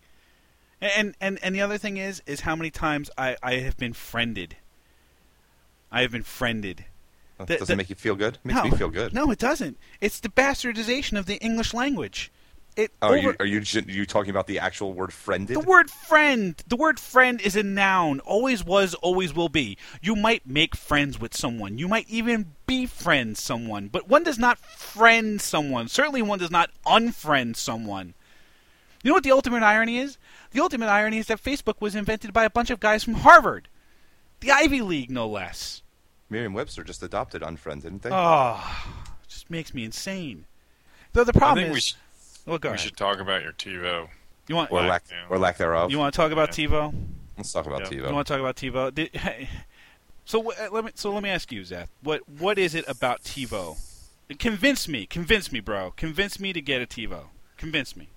And 0.82 1.16
and 1.22 1.38
and 1.44 1.54
the 1.54 1.62
other 1.62 1.78
thing 1.78 1.98
is 1.98 2.24
is 2.26 2.42
how 2.42 2.56
many 2.56 2.72
times 2.72 3.10
I 3.18 3.38
I 3.44 3.56
have 3.56 3.78
been 3.78 3.94
friended. 3.94 4.58
I 5.92 6.02
have 6.02 6.12
been 6.12 6.24
friended. 6.24 6.86
That 7.38 7.48
The- 7.48 7.58
doesn't 7.58 7.74
the- 7.74 7.78
make 7.78 7.90
you 7.90 7.96
feel 7.96 8.16
good. 8.16 8.36
It 8.36 8.46
makes 8.46 8.58
no, 8.58 8.64
me 8.70 8.78
feel 8.78 8.90
good. 8.90 9.14
No, 9.14 9.30
it 9.32 9.40
doesn't. 9.40 9.78
It's 10.00 10.20
the 10.20 10.30
bastardization 10.30 11.18
of 11.20 11.26
the 11.28 11.36
English 11.38 11.74
language. 11.74 12.32
It 12.76 12.92
Oh, 13.02 13.10
are 13.10 13.18
you 13.18 13.36
are 13.40 13.46
you 13.46 13.60
gen- 13.60 13.90
you 13.90 14.06
talking 14.06 14.30
about 14.30 14.48
the 14.48 14.60
actual 14.60 14.94
word 14.94 15.12
friended? 15.12 15.58
the 15.58 15.60
word 15.60 15.90
friend. 15.90 16.56
The 16.68 16.78
word 16.78 17.00
friend 17.00 17.42
is 17.42 17.56
a 17.56 17.64
noun. 17.64 18.22
Always 18.22 18.64
was, 18.64 18.94
always 18.96 19.34
will 19.34 19.50
be. 19.50 19.78
You 20.02 20.16
might 20.16 20.48
make 20.48 20.76
friends 20.76 21.20
with 21.20 21.36
someone. 21.36 21.78
You 21.78 21.88
might 21.90 22.10
even 22.10 22.54
befriend 22.68 23.38
someone. 23.38 23.90
But 23.90 24.08
one 24.08 24.24
does 24.24 24.40
not 24.40 24.58
friend 24.58 25.42
someone. 25.42 25.90
Certainly 25.90 26.22
one 26.22 26.40
does 26.40 26.52
not 26.52 26.70
unfriend 26.86 27.58
someone. 27.58 28.14
You 29.04 29.10
know 29.10 29.16
what 29.16 29.24
the 29.24 29.32
ultimate 29.32 29.64
irony 29.64 29.98
is? 29.98 30.18
The 30.52 30.62
ultimate 30.62 30.88
irony 30.88 31.18
is 31.18 31.28
that 31.28 31.44
Facebook 31.44 31.82
was 31.82 31.96
invented 31.96 32.32
by 32.32 32.46
a 32.46 32.50
bunch 32.50 32.70
of 32.70 32.80
guys 32.80 33.04
from 33.04 33.16
Harvard. 33.16 33.68
The 34.40 34.52
Ivy 34.52 34.82
League, 34.82 35.12
no 35.12 35.28
less. 35.28 35.82
Merriam-Webster 36.30 36.84
just 36.84 37.04
adopted 37.04 37.42
unfriend, 37.42 37.82
didn't 37.82 38.04
they? 38.04 38.10
Oh, 38.12 38.86
it 39.24 39.28
just 39.28 39.50
makes 39.50 39.74
me 39.74 39.84
insane. 39.84 40.46
Though 41.14 41.26
the 41.26 41.34
I 41.36 41.40
problem 41.40 41.72
is, 41.72 41.96
well, 42.46 42.58
go 42.58 42.70
we 42.70 42.76
ahead. 42.76 42.80
should 42.80 42.98
talk 42.98 43.20
about 43.20 43.44
your 43.44 43.54
TiVo. 43.54 44.08
You 44.48 44.56
want 44.56 44.72
or 44.72 44.82
lack 44.82 45.04
or 45.30 45.38
lack 45.38 45.58
thereof. 45.58 45.92
you 45.92 46.00
want 46.00 46.14
to 46.14 46.18
talk 46.18 46.32
about 46.32 46.52
TiVo? 46.52 46.94
Let's 47.38 47.52
talk 47.54 47.66
about 47.66 47.82
Yeah. 47.82 48.00
TiVo. 48.00 48.08
You 48.10 48.14
want 48.14 48.28
to 48.28 48.34
talk 48.34 48.40
about 48.40 48.56
TiVo? 48.56 48.94
Did, 48.94 49.12
so 50.26 50.40
let 50.72 50.84
me 50.86 50.92
so 50.96 51.12
let 51.14 51.24
me 51.24 51.30
ask 51.30 51.52
you, 51.52 51.62
Zeth. 51.62 51.88
What 52.02 52.28
what 52.28 52.58
is 52.58 52.76
it 52.76 52.86
about 52.88 53.24
TiVo 53.24 53.78
Convince 54.40 54.88
me, 54.88 55.06
convince 55.06 55.52
me, 55.52 55.60
bro. 55.60 55.92
Convince 55.92 56.40
me 56.40 56.54
to 56.54 56.62
get 56.62 56.82
a 56.82 56.86
TiVo. 56.86 57.26
Convince 57.58 57.96
me. 57.96 58.08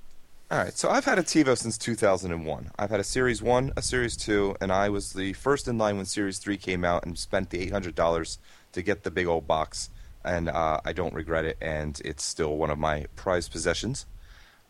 All 0.50 0.59
right, 0.59 0.76
so 0.76 0.88
I've 0.90 1.07
had 1.07 1.19
a 1.19 1.23
TiVo 1.23 1.57
since 1.59 1.76
2001. 1.78 2.71
I've 2.78 2.90
had 2.90 3.00
a 3.00 3.04
Series 3.04 3.43
1, 3.43 3.73
a 3.76 3.83
Series 3.83 4.16
2, 4.16 4.57
and 4.61 4.71
I 4.71 4.88
was 4.90 5.14
the 5.14 5.33
first 5.33 5.66
in 5.66 5.78
line 5.78 5.97
when 5.97 6.07
Series 6.07 6.38
3 6.38 6.57
came 6.57 6.85
out 6.85 7.04
and 7.04 7.19
spent 7.19 7.50
the 7.50 7.69
$800 7.69 8.38
to 8.73 8.83
get 8.83 9.02
the 9.02 9.11
big 9.11 9.26
old 9.26 9.49
box. 9.49 9.90
And 10.25 10.49
uh, 10.49 10.81
I 10.85 10.93
don't 10.93 11.14
regret 11.14 11.45
it, 11.45 11.57
and 11.61 12.00
it's 12.04 12.23
still 12.23 12.57
one 12.57 12.71
of 12.71 12.78
my 12.78 13.07
prized 13.16 13.50
possessions. 13.50 14.07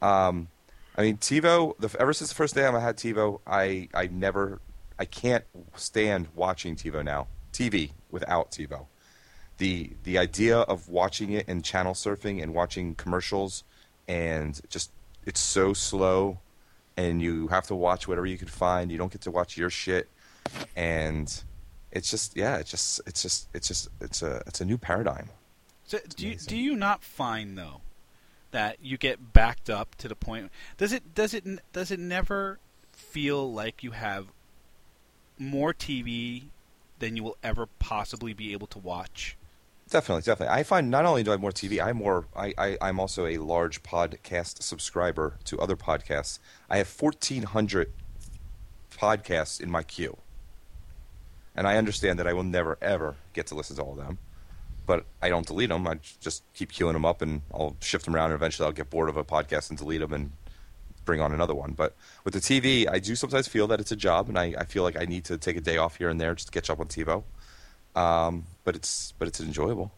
Um, 0.02 0.48
I 0.96 1.02
mean, 1.02 1.16
TiVo, 1.16 1.78
the, 1.78 1.94
ever 1.98 2.12
since 2.12 2.30
the 2.30 2.36
first 2.36 2.54
day 2.54 2.64
I 2.64 2.80
had 2.80 2.96
TiVo, 2.96 3.40
I, 3.46 3.88
I 3.94 4.06
never, 4.08 4.60
I 4.98 5.04
can't 5.04 5.44
stand 5.76 6.28
watching 6.34 6.76
TiVo 6.76 7.04
now. 7.04 7.26
TV 7.52 7.92
without 8.10 8.50
TiVo. 8.50 8.86
The, 9.58 9.92
the 10.02 10.18
idea 10.18 10.58
of 10.58 10.88
watching 10.88 11.30
it 11.30 11.46
and 11.48 11.64
channel 11.64 11.94
surfing 11.94 12.42
and 12.42 12.52
watching 12.52 12.94
commercials 12.96 13.62
and 14.08 14.60
just 14.68 14.90
it's 15.24 15.40
so 15.40 15.72
slow 15.72 16.38
and 16.96 17.20
you 17.22 17.48
have 17.48 17.66
to 17.68 17.74
watch 17.74 18.06
whatever 18.06 18.26
you 18.26 18.38
can 18.38 18.48
find 18.48 18.92
you 18.92 18.98
don't 18.98 19.12
get 19.12 19.22
to 19.22 19.30
watch 19.30 19.56
your 19.56 19.70
shit 19.70 20.08
and 20.76 21.42
it's 21.90 22.10
just 22.10 22.36
yeah 22.36 22.56
it's 22.56 22.70
just 22.70 23.00
it's 23.06 23.22
just 23.22 23.48
it's 23.54 23.68
just 23.68 23.88
it's 24.00 24.22
a 24.22 24.42
it's 24.46 24.60
a 24.60 24.64
new 24.64 24.76
paradigm 24.76 25.28
So 25.86 25.98
do 26.16 26.28
you, 26.28 26.36
do 26.36 26.56
you 26.56 26.76
not 26.76 27.02
find 27.02 27.56
though 27.56 27.80
that 28.54 28.78
you 28.80 28.96
get 28.96 29.32
backed 29.32 29.68
up 29.68 29.96
to 29.96 30.06
the 30.06 30.14
point? 30.14 30.50
Does 30.78 30.92
it 30.92 31.12
does 31.14 31.34
it 31.34 31.44
does 31.72 31.90
it 31.90 31.98
never 31.98 32.60
feel 32.92 33.52
like 33.52 33.82
you 33.82 33.90
have 33.90 34.28
more 35.36 35.74
TV 35.74 36.44
than 37.00 37.16
you 37.16 37.24
will 37.24 37.36
ever 37.42 37.66
possibly 37.66 38.32
be 38.32 38.52
able 38.52 38.68
to 38.68 38.78
watch? 38.78 39.36
definitely 39.90 40.22
definitely 40.22 40.52
i 40.52 40.62
find 40.62 40.90
not 40.90 41.04
only 41.04 41.22
do 41.22 41.30
i 41.30 41.34
have 41.34 41.40
more 41.42 41.52
tv 41.52 41.78
i'm 41.78 41.98
more 41.98 42.24
I, 42.34 42.54
I 42.56 42.78
i'm 42.80 42.98
also 42.98 43.26
a 43.26 43.36
large 43.36 43.82
podcast 43.82 44.62
subscriber 44.62 45.36
to 45.44 45.58
other 45.60 45.76
podcasts 45.76 46.38
i 46.70 46.78
have 46.78 46.88
1400 46.88 47.92
podcasts 48.90 49.60
in 49.60 49.70
my 49.70 49.82
queue 49.82 50.16
and 51.54 51.66
i 51.66 51.76
understand 51.76 52.18
that 52.18 52.26
i 52.26 52.32
will 52.32 52.44
never 52.44 52.78
ever 52.80 53.16
get 53.34 53.46
to 53.48 53.54
listen 53.54 53.76
to 53.76 53.82
all 53.82 53.92
of 53.92 53.98
them 53.98 54.18
but 54.86 55.04
I 55.22 55.28
don't 55.28 55.46
delete 55.46 55.68
them. 55.70 55.86
I 55.86 55.98
just 56.20 56.42
keep 56.54 56.72
queuing 56.72 56.92
them 56.94 57.04
up, 57.04 57.22
and 57.22 57.42
I'll 57.52 57.76
shift 57.80 58.04
them 58.04 58.14
around, 58.14 58.26
and 58.30 58.34
eventually 58.34 58.66
I'll 58.66 58.72
get 58.72 58.90
bored 58.90 59.08
of 59.08 59.16
a 59.16 59.24
podcast 59.24 59.70
and 59.70 59.78
delete 59.78 60.00
them 60.00 60.12
and 60.12 60.32
bring 61.04 61.20
on 61.20 61.32
another 61.32 61.54
one. 61.54 61.72
But 61.72 61.94
with 62.24 62.34
the 62.34 62.40
TV, 62.40 62.88
I 62.90 62.98
do 62.98 63.14
sometimes 63.14 63.46
feel 63.48 63.66
that 63.68 63.80
it's 63.80 63.92
a 63.92 63.96
job, 63.96 64.28
and 64.28 64.38
I, 64.38 64.54
I 64.58 64.64
feel 64.64 64.82
like 64.82 64.96
I 64.96 65.04
need 65.04 65.24
to 65.26 65.36
take 65.38 65.56
a 65.56 65.60
day 65.60 65.76
off 65.76 65.96
here 65.96 66.08
and 66.08 66.20
there 66.20 66.34
just 66.34 66.48
to 66.48 66.52
catch 66.52 66.70
up 66.70 66.80
on 66.80 66.86
TiVo. 66.86 67.22
Um, 67.94 68.46
but 68.64 68.74
it's 68.74 69.12
but 69.18 69.28
it's 69.28 69.40
enjoyable. 69.40 69.92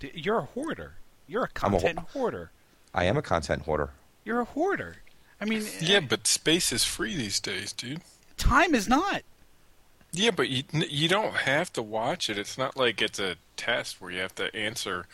You're 0.00 0.38
a 0.38 0.44
hoarder. 0.44 0.94
You're 1.26 1.44
a 1.44 1.48
I'm 1.62 1.74
a 1.74 1.78
content 1.78 1.98
ho- 2.00 2.06
hoarder. 2.12 2.50
I 2.94 3.04
am 3.04 3.16
a 3.16 3.22
content 3.22 3.62
hoarder. 3.62 3.90
You're 4.24 4.40
a 4.40 4.44
hoarder. 4.44 4.96
I 5.40 5.44
mean, 5.44 5.64
Yeah, 5.80 6.00
but 6.00 6.26
space 6.26 6.72
is 6.72 6.84
free 6.84 7.14
these 7.16 7.38
days, 7.40 7.72
dude. 7.72 8.02
time 8.36 8.74
is 8.74 8.88
not. 8.88 9.22
Yeah, 10.18 10.32
but 10.32 10.48
you 10.48 10.64
you 10.72 11.06
don't 11.06 11.32
have 11.34 11.72
to 11.74 11.82
watch 11.82 12.28
it. 12.28 12.38
It's 12.38 12.58
not 12.58 12.76
like 12.76 13.00
it's 13.00 13.20
a 13.20 13.36
test 13.56 14.00
where 14.00 14.10
you 14.10 14.18
have 14.18 14.34
to 14.34 14.54
answer 14.54 15.06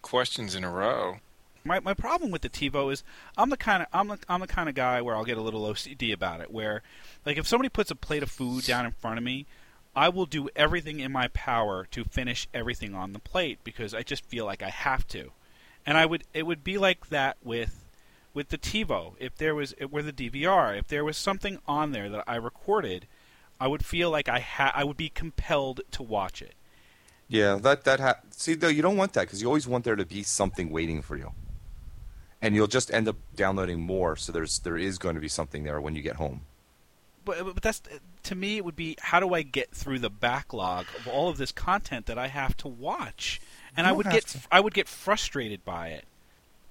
questions 0.00 0.54
in 0.54 0.64
a 0.64 0.70
row. 0.70 1.18
My 1.64 1.80
my 1.80 1.92
problem 1.92 2.30
with 2.30 2.40
the 2.40 2.48
TiVo 2.48 2.90
is 2.90 3.04
I'm 3.36 3.50
the 3.50 3.58
kind 3.58 3.82
of 3.82 3.88
I'm 3.92 4.08
the, 4.08 4.18
I'm 4.26 4.40
the 4.40 4.46
kind 4.46 4.70
of 4.70 4.74
guy 4.74 5.02
where 5.02 5.14
I'll 5.14 5.26
get 5.26 5.36
a 5.36 5.42
little 5.42 5.64
OCD 5.64 6.14
about 6.14 6.40
it. 6.40 6.50
Where 6.50 6.82
like 7.26 7.36
if 7.36 7.46
somebody 7.46 7.68
puts 7.68 7.90
a 7.90 7.94
plate 7.94 8.22
of 8.22 8.30
food 8.30 8.64
down 8.64 8.86
in 8.86 8.92
front 8.92 9.18
of 9.18 9.24
me, 9.24 9.44
I 9.94 10.08
will 10.08 10.24
do 10.24 10.48
everything 10.56 11.00
in 11.00 11.12
my 11.12 11.28
power 11.28 11.86
to 11.90 12.04
finish 12.04 12.48
everything 12.54 12.94
on 12.94 13.12
the 13.12 13.18
plate 13.18 13.58
because 13.64 13.92
I 13.92 14.02
just 14.02 14.24
feel 14.24 14.46
like 14.46 14.62
I 14.62 14.70
have 14.70 15.06
to. 15.08 15.32
And 15.84 15.98
I 15.98 16.06
would 16.06 16.24
it 16.32 16.46
would 16.46 16.64
be 16.64 16.78
like 16.78 17.10
that 17.10 17.36
with 17.44 17.84
with 18.32 18.48
the 18.48 18.56
TiVo. 18.56 19.12
If 19.20 19.36
there 19.36 19.54
was 19.54 19.74
with 19.90 20.06
the 20.06 20.30
DVR, 20.30 20.78
if 20.78 20.88
there 20.88 21.04
was 21.04 21.18
something 21.18 21.58
on 21.68 21.92
there 21.92 22.08
that 22.08 22.24
I 22.26 22.36
recorded, 22.36 23.06
I 23.60 23.66
would 23.66 23.84
feel 23.84 24.10
like 24.10 24.28
I 24.28 24.40
ha- 24.40 24.72
I 24.74 24.84
would 24.84 24.96
be 24.96 25.08
compelled 25.08 25.80
to 25.92 26.02
watch 26.02 26.42
it. 26.42 26.54
Yeah, 27.28 27.56
that 27.56 27.84
that 27.84 28.00
ha- 28.00 28.20
see 28.30 28.54
though 28.54 28.68
you 28.68 28.82
don't 28.82 28.96
want 28.96 29.12
that 29.14 29.22
because 29.22 29.42
you 29.42 29.48
always 29.48 29.66
want 29.66 29.84
there 29.84 29.96
to 29.96 30.06
be 30.06 30.22
something 30.22 30.70
waiting 30.70 31.02
for 31.02 31.16
you, 31.16 31.32
and 32.40 32.54
you'll 32.54 32.66
just 32.68 32.92
end 32.92 33.08
up 33.08 33.16
downloading 33.34 33.80
more. 33.80 34.16
So 34.16 34.32
there's 34.32 34.60
there 34.60 34.78
is 34.78 34.98
going 34.98 35.14
to 35.14 35.20
be 35.20 35.28
something 35.28 35.64
there 35.64 35.80
when 35.80 35.94
you 35.94 36.02
get 36.02 36.16
home. 36.16 36.42
but, 37.24 37.44
but 37.54 37.62
that's 37.62 37.82
to 38.24 38.34
me 38.34 38.56
it 38.56 38.64
would 38.64 38.76
be 38.76 38.96
how 39.00 39.20
do 39.20 39.34
I 39.34 39.42
get 39.42 39.70
through 39.72 39.98
the 39.98 40.10
backlog 40.10 40.86
of 40.98 41.06
all 41.08 41.28
of 41.28 41.36
this 41.36 41.52
content 41.52 42.06
that 42.06 42.18
I 42.18 42.28
have 42.28 42.56
to 42.58 42.68
watch 42.68 43.40
and 43.76 43.86
I 43.86 43.92
would 43.92 44.06
get 44.10 44.26
to. 44.28 44.38
I 44.50 44.60
would 44.60 44.74
get 44.74 44.88
frustrated 44.88 45.64
by 45.64 45.88
it 45.88 46.04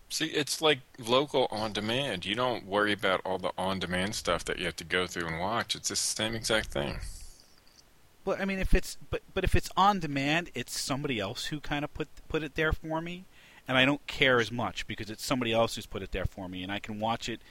See, 0.10 0.28
it's 0.28 0.62
like 0.62 0.80
local 0.98 1.48
on 1.52 1.74
demand. 1.74 2.26
You 2.26 2.34
don't 2.36 2.66
worry 2.66 2.94
about 2.94 3.22
all 3.26 3.38
the 3.38 3.52
on 3.58 3.80
demand 3.80 4.16
stuff 4.16 4.46
that 4.46 4.58
you 4.58 4.66
have 4.66 4.76
to 4.78 4.84
go 4.86 5.06
through 5.06 5.28
and 5.28 5.40
watch. 5.40 5.76
It's 5.76 5.90
the 5.90 5.96
same 5.98 6.34
exact 6.34 6.68
thing. 6.70 7.00
but 8.24 8.40
I 8.40 8.46
mean 8.46 8.60
if 8.60 8.74
it's 8.74 8.98
but 9.10 9.22
but 9.34 9.44
if 9.44 9.56
it's 9.56 9.70
on 9.78 10.00
demand 10.00 10.50
it's 10.56 10.78
somebody 10.80 11.20
else 11.20 11.46
who 11.46 11.60
kind 11.60 11.84
of 11.86 11.94
put 11.94 12.08
put 12.28 12.44
it 12.44 12.56
there 12.56 12.74
for 12.74 13.02
me 13.02 13.26
and 13.68 13.78
I 13.78 13.86
don't 13.86 14.06
care 14.08 14.40
as 14.40 14.52
much 14.52 14.88
because 14.88 15.10
it's 15.10 15.26
somebody 15.26 15.52
else 15.54 15.76
who's 15.76 15.86
put 15.86 16.02
it 16.02 16.12
there 16.12 16.26
for 16.26 16.48
me 16.50 16.64
and 16.64 16.72
I 16.72 16.80
can 16.80 17.00
watch 17.00 17.30
it 17.30 17.42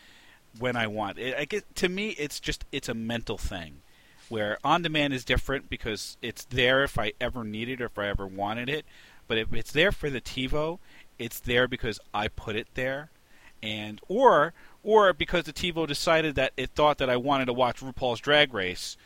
when 0.58 0.76
I 0.76 0.86
want 0.86 1.18
it 1.18 1.34
I 1.36 1.44
get 1.44 1.74
to 1.76 1.88
me 1.88 2.10
it's 2.10 2.40
just 2.40 2.64
it's 2.72 2.88
a 2.88 2.94
mental 2.94 3.38
thing 3.38 3.80
where 4.28 4.58
on 4.64 4.82
demand 4.82 5.14
is 5.14 5.24
different 5.24 5.70
because 5.70 6.16
it's 6.20 6.44
there 6.44 6.82
if 6.84 6.98
I 6.98 7.12
ever 7.20 7.44
need 7.44 7.68
it 7.68 7.80
or 7.80 7.86
if 7.86 7.98
I 7.98 8.08
ever 8.08 8.26
wanted 8.26 8.68
it. 8.68 8.84
But 9.28 9.38
if 9.38 9.52
it's 9.54 9.72
there 9.72 9.92
for 9.92 10.10
the 10.10 10.20
TiVo, 10.20 10.78
it's 11.18 11.40
there 11.40 11.68
because 11.68 12.00
I 12.12 12.28
put 12.28 12.56
it 12.56 12.68
there, 12.74 13.10
and 13.62 14.00
or 14.08 14.52
or 14.82 15.12
because 15.12 15.44
the 15.44 15.52
TiVo 15.52 15.86
decided 15.86 16.34
that 16.36 16.52
it 16.56 16.70
thought 16.70 16.98
that 16.98 17.10
I 17.10 17.16
wanted 17.16 17.46
to 17.46 17.52
watch 17.52 17.80
RuPaul's 17.80 18.20
Drag 18.20 18.54
Race, 18.54 18.96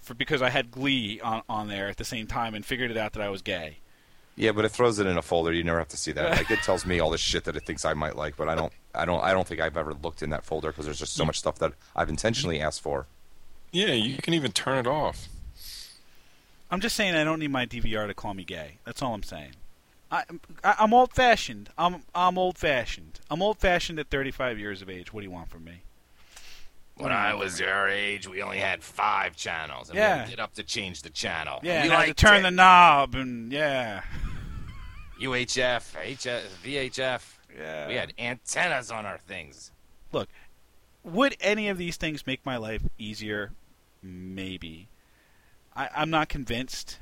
for 0.00 0.14
because 0.14 0.42
I 0.42 0.50
had 0.50 0.70
Glee 0.70 1.20
on 1.20 1.42
on 1.48 1.68
there 1.68 1.88
at 1.88 1.96
the 1.96 2.04
same 2.04 2.26
time 2.26 2.54
and 2.54 2.64
figured 2.64 2.90
it 2.90 2.96
out 2.96 3.12
that 3.14 3.22
I 3.22 3.28
was 3.28 3.42
gay. 3.42 3.78
Yeah, 4.36 4.52
but 4.52 4.64
it 4.64 4.70
throws 4.70 4.98
it 4.98 5.06
in 5.06 5.18
a 5.18 5.22
folder. 5.22 5.52
You 5.52 5.64
never 5.64 5.78
have 5.78 5.88
to 5.88 5.96
see 5.96 6.12
that. 6.12 6.30
Like 6.30 6.50
it 6.50 6.60
tells 6.62 6.86
me 6.86 6.98
all 6.98 7.10
this 7.10 7.20
shit 7.20 7.44
that 7.44 7.56
it 7.56 7.66
thinks 7.66 7.84
I 7.84 7.94
might 7.94 8.16
like, 8.16 8.36
but 8.36 8.48
I 8.48 8.54
don't. 8.54 8.72
I 8.94 9.04
don't. 9.04 9.22
I 9.22 9.32
don't 9.32 9.46
think 9.46 9.60
I've 9.60 9.76
ever 9.76 9.94
looked 9.94 10.22
in 10.22 10.30
that 10.30 10.44
folder 10.44 10.68
because 10.68 10.86
there's 10.86 10.98
just 10.98 11.14
so 11.14 11.24
mm. 11.24 11.28
much 11.28 11.38
stuff 11.38 11.58
that 11.58 11.72
I've 11.94 12.08
intentionally 12.08 12.60
asked 12.60 12.80
for. 12.80 13.06
Yeah, 13.72 13.92
you 13.92 14.16
can 14.18 14.34
even 14.34 14.52
turn 14.52 14.78
it 14.78 14.86
off. 14.86 15.28
I'm 16.70 16.80
just 16.80 16.96
saying 16.96 17.14
I 17.14 17.24
don't 17.24 17.40
need 17.40 17.50
my 17.50 17.66
DVR 17.66 18.06
to 18.06 18.14
call 18.14 18.32
me 18.34 18.44
gay. 18.44 18.78
That's 18.84 19.02
all 19.02 19.12
I'm 19.12 19.22
saying. 19.22 19.52
I, 20.10 20.24
I 20.64 20.74
I'm 20.80 20.92
old 20.92 21.12
fashioned. 21.12 21.70
I'm 21.78 22.02
I'm 22.14 22.36
old 22.38 22.58
fashioned. 22.58 23.20
I'm 23.30 23.42
old 23.42 23.58
fashioned 23.58 23.98
at 23.98 24.08
35 24.10 24.58
years 24.58 24.82
of 24.82 24.90
age. 24.90 25.12
What 25.12 25.20
do 25.20 25.26
you 25.26 25.30
want 25.30 25.50
from 25.50 25.64
me? 25.64 25.82
When 26.96 27.12
I 27.12 27.32
was 27.34 27.58
your 27.58 27.88
age, 27.88 28.28
we 28.28 28.42
only 28.42 28.58
had 28.58 28.82
five 28.82 29.34
channels, 29.34 29.88
and 29.88 29.96
we 29.96 30.02
Yeah. 30.02 30.16
had 30.16 30.24
to 30.24 30.30
get 30.30 30.40
up 30.40 30.52
to 30.54 30.62
change 30.62 31.00
the 31.02 31.08
channel. 31.10 31.60
Yeah, 31.62 31.84
we 31.84 31.88
had 31.88 32.06
to 32.06 32.14
turn 32.14 32.42
the 32.42 32.50
knob 32.50 33.14
and 33.14 33.50
yeah. 33.52 34.02
UHF, 35.20 35.94
HS, 35.94 36.26
uh, 36.26 36.42
VHF. 36.62 37.38
Yeah. 37.56 37.88
We 37.88 37.94
had 37.94 38.12
antennas 38.18 38.90
on 38.90 39.06
our 39.06 39.18
things. 39.18 39.70
Look, 40.12 40.28
would 41.02 41.36
any 41.40 41.68
of 41.68 41.78
these 41.78 41.96
things 41.96 42.26
make 42.26 42.44
my 42.44 42.56
life 42.56 42.82
easier? 42.98 43.52
Maybe. 44.02 44.88
I, 45.76 45.88
I'm 45.94 46.10
not 46.10 46.28
convinced. 46.28 46.98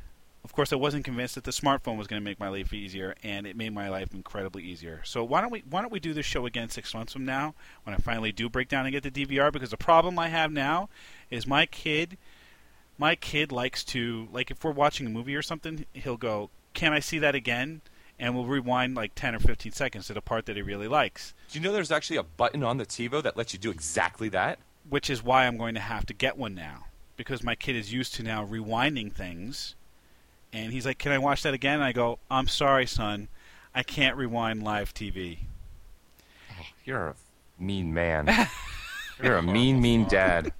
Of 0.48 0.54
course, 0.54 0.72
I 0.72 0.76
wasn't 0.76 1.04
convinced 1.04 1.34
that 1.34 1.44
the 1.44 1.50
smartphone 1.50 1.98
was 1.98 2.06
going 2.06 2.22
to 2.22 2.24
make 2.24 2.40
my 2.40 2.48
life 2.48 2.72
easier, 2.72 3.14
and 3.22 3.46
it 3.46 3.54
made 3.54 3.74
my 3.74 3.90
life 3.90 4.14
incredibly 4.14 4.62
easier. 4.62 5.02
So 5.04 5.22
why 5.22 5.42
don't 5.42 5.52
we 5.52 5.62
why 5.68 5.82
don't 5.82 5.92
we 5.92 6.00
do 6.00 6.14
this 6.14 6.24
show 6.24 6.46
again 6.46 6.70
six 6.70 6.94
months 6.94 7.12
from 7.12 7.26
now 7.26 7.54
when 7.84 7.94
I 7.94 7.98
finally 7.98 8.32
do 8.32 8.48
break 8.48 8.70
down 8.70 8.86
and 8.86 8.92
get 8.94 9.02
the 9.02 9.10
DVR? 9.10 9.52
Because 9.52 9.68
the 9.68 9.76
problem 9.76 10.18
I 10.18 10.28
have 10.28 10.50
now 10.50 10.88
is 11.30 11.46
my 11.46 11.66
kid, 11.66 12.16
my 12.96 13.14
kid 13.14 13.52
likes 13.52 13.84
to 13.84 14.26
like 14.32 14.50
if 14.50 14.64
we're 14.64 14.72
watching 14.72 15.06
a 15.06 15.10
movie 15.10 15.36
or 15.36 15.42
something, 15.42 15.84
he'll 15.92 16.16
go, 16.16 16.48
"Can 16.72 16.94
I 16.94 17.00
see 17.00 17.18
that 17.18 17.34
again?" 17.34 17.82
And 18.18 18.34
we'll 18.34 18.46
rewind 18.46 18.94
like 18.94 19.14
ten 19.14 19.34
or 19.34 19.40
fifteen 19.40 19.72
seconds 19.72 20.06
to 20.06 20.14
the 20.14 20.22
part 20.22 20.46
that 20.46 20.56
he 20.56 20.62
really 20.62 20.88
likes. 20.88 21.34
Do 21.50 21.58
you 21.58 21.64
know 21.64 21.72
there's 21.72 21.92
actually 21.92 22.16
a 22.16 22.22
button 22.22 22.64
on 22.64 22.78
the 22.78 22.86
TiVo 22.86 23.22
that 23.22 23.36
lets 23.36 23.52
you 23.52 23.58
do 23.58 23.70
exactly 23.70 24.30
that? 24.30 24.58
which 24.88 25.10
is 25.10 25.22
why 25.22 25.46
I'm 25.46 25.56
going 25.56 25.74
to 25.74 25.80
have 25.80 26.06
to 26.06 26.14
get 26.14 26.38
one 26.38 26.54
now 26.54 26.86
because 27.16 27.42
my 27.42 27.54
kid 27.54 27.76
is 27.76 27.92
used 27.92 28.14
to 28.14 28.22
now 28.22 28.46
rewinding 28.46 29.12
things. 29.12 29.74
And 30.52 30.72
he's 30.72 30.86
like, 30.86 30.98
"Can 30.98 31.12
I 31.12 31.18
watch 31.18 31.42
that 31.42 31.54
again?" 31.54 31.74
And 31.74 31.84
I 31.84 31.92
go, 31.92 32.18
"I'm 32.30 32.48
sorry, 32.48 32.86
son, 32.86 33.28
I 33.74 33.82
can't 33.82 34.16
rewind 34.16 34.62
live 34.62 34.94
TV." 34.94 35.40
Oh, 36.50 36.64
you're 36.84 37.08
a 37.08 37.14
mean 37.58 37.92
man. 37.92 38.28
You're 39.22 39.38
a 39.38 39.42
mean, 39.42 39.80
mean 39.80 40.04
dad. 40.04 40.52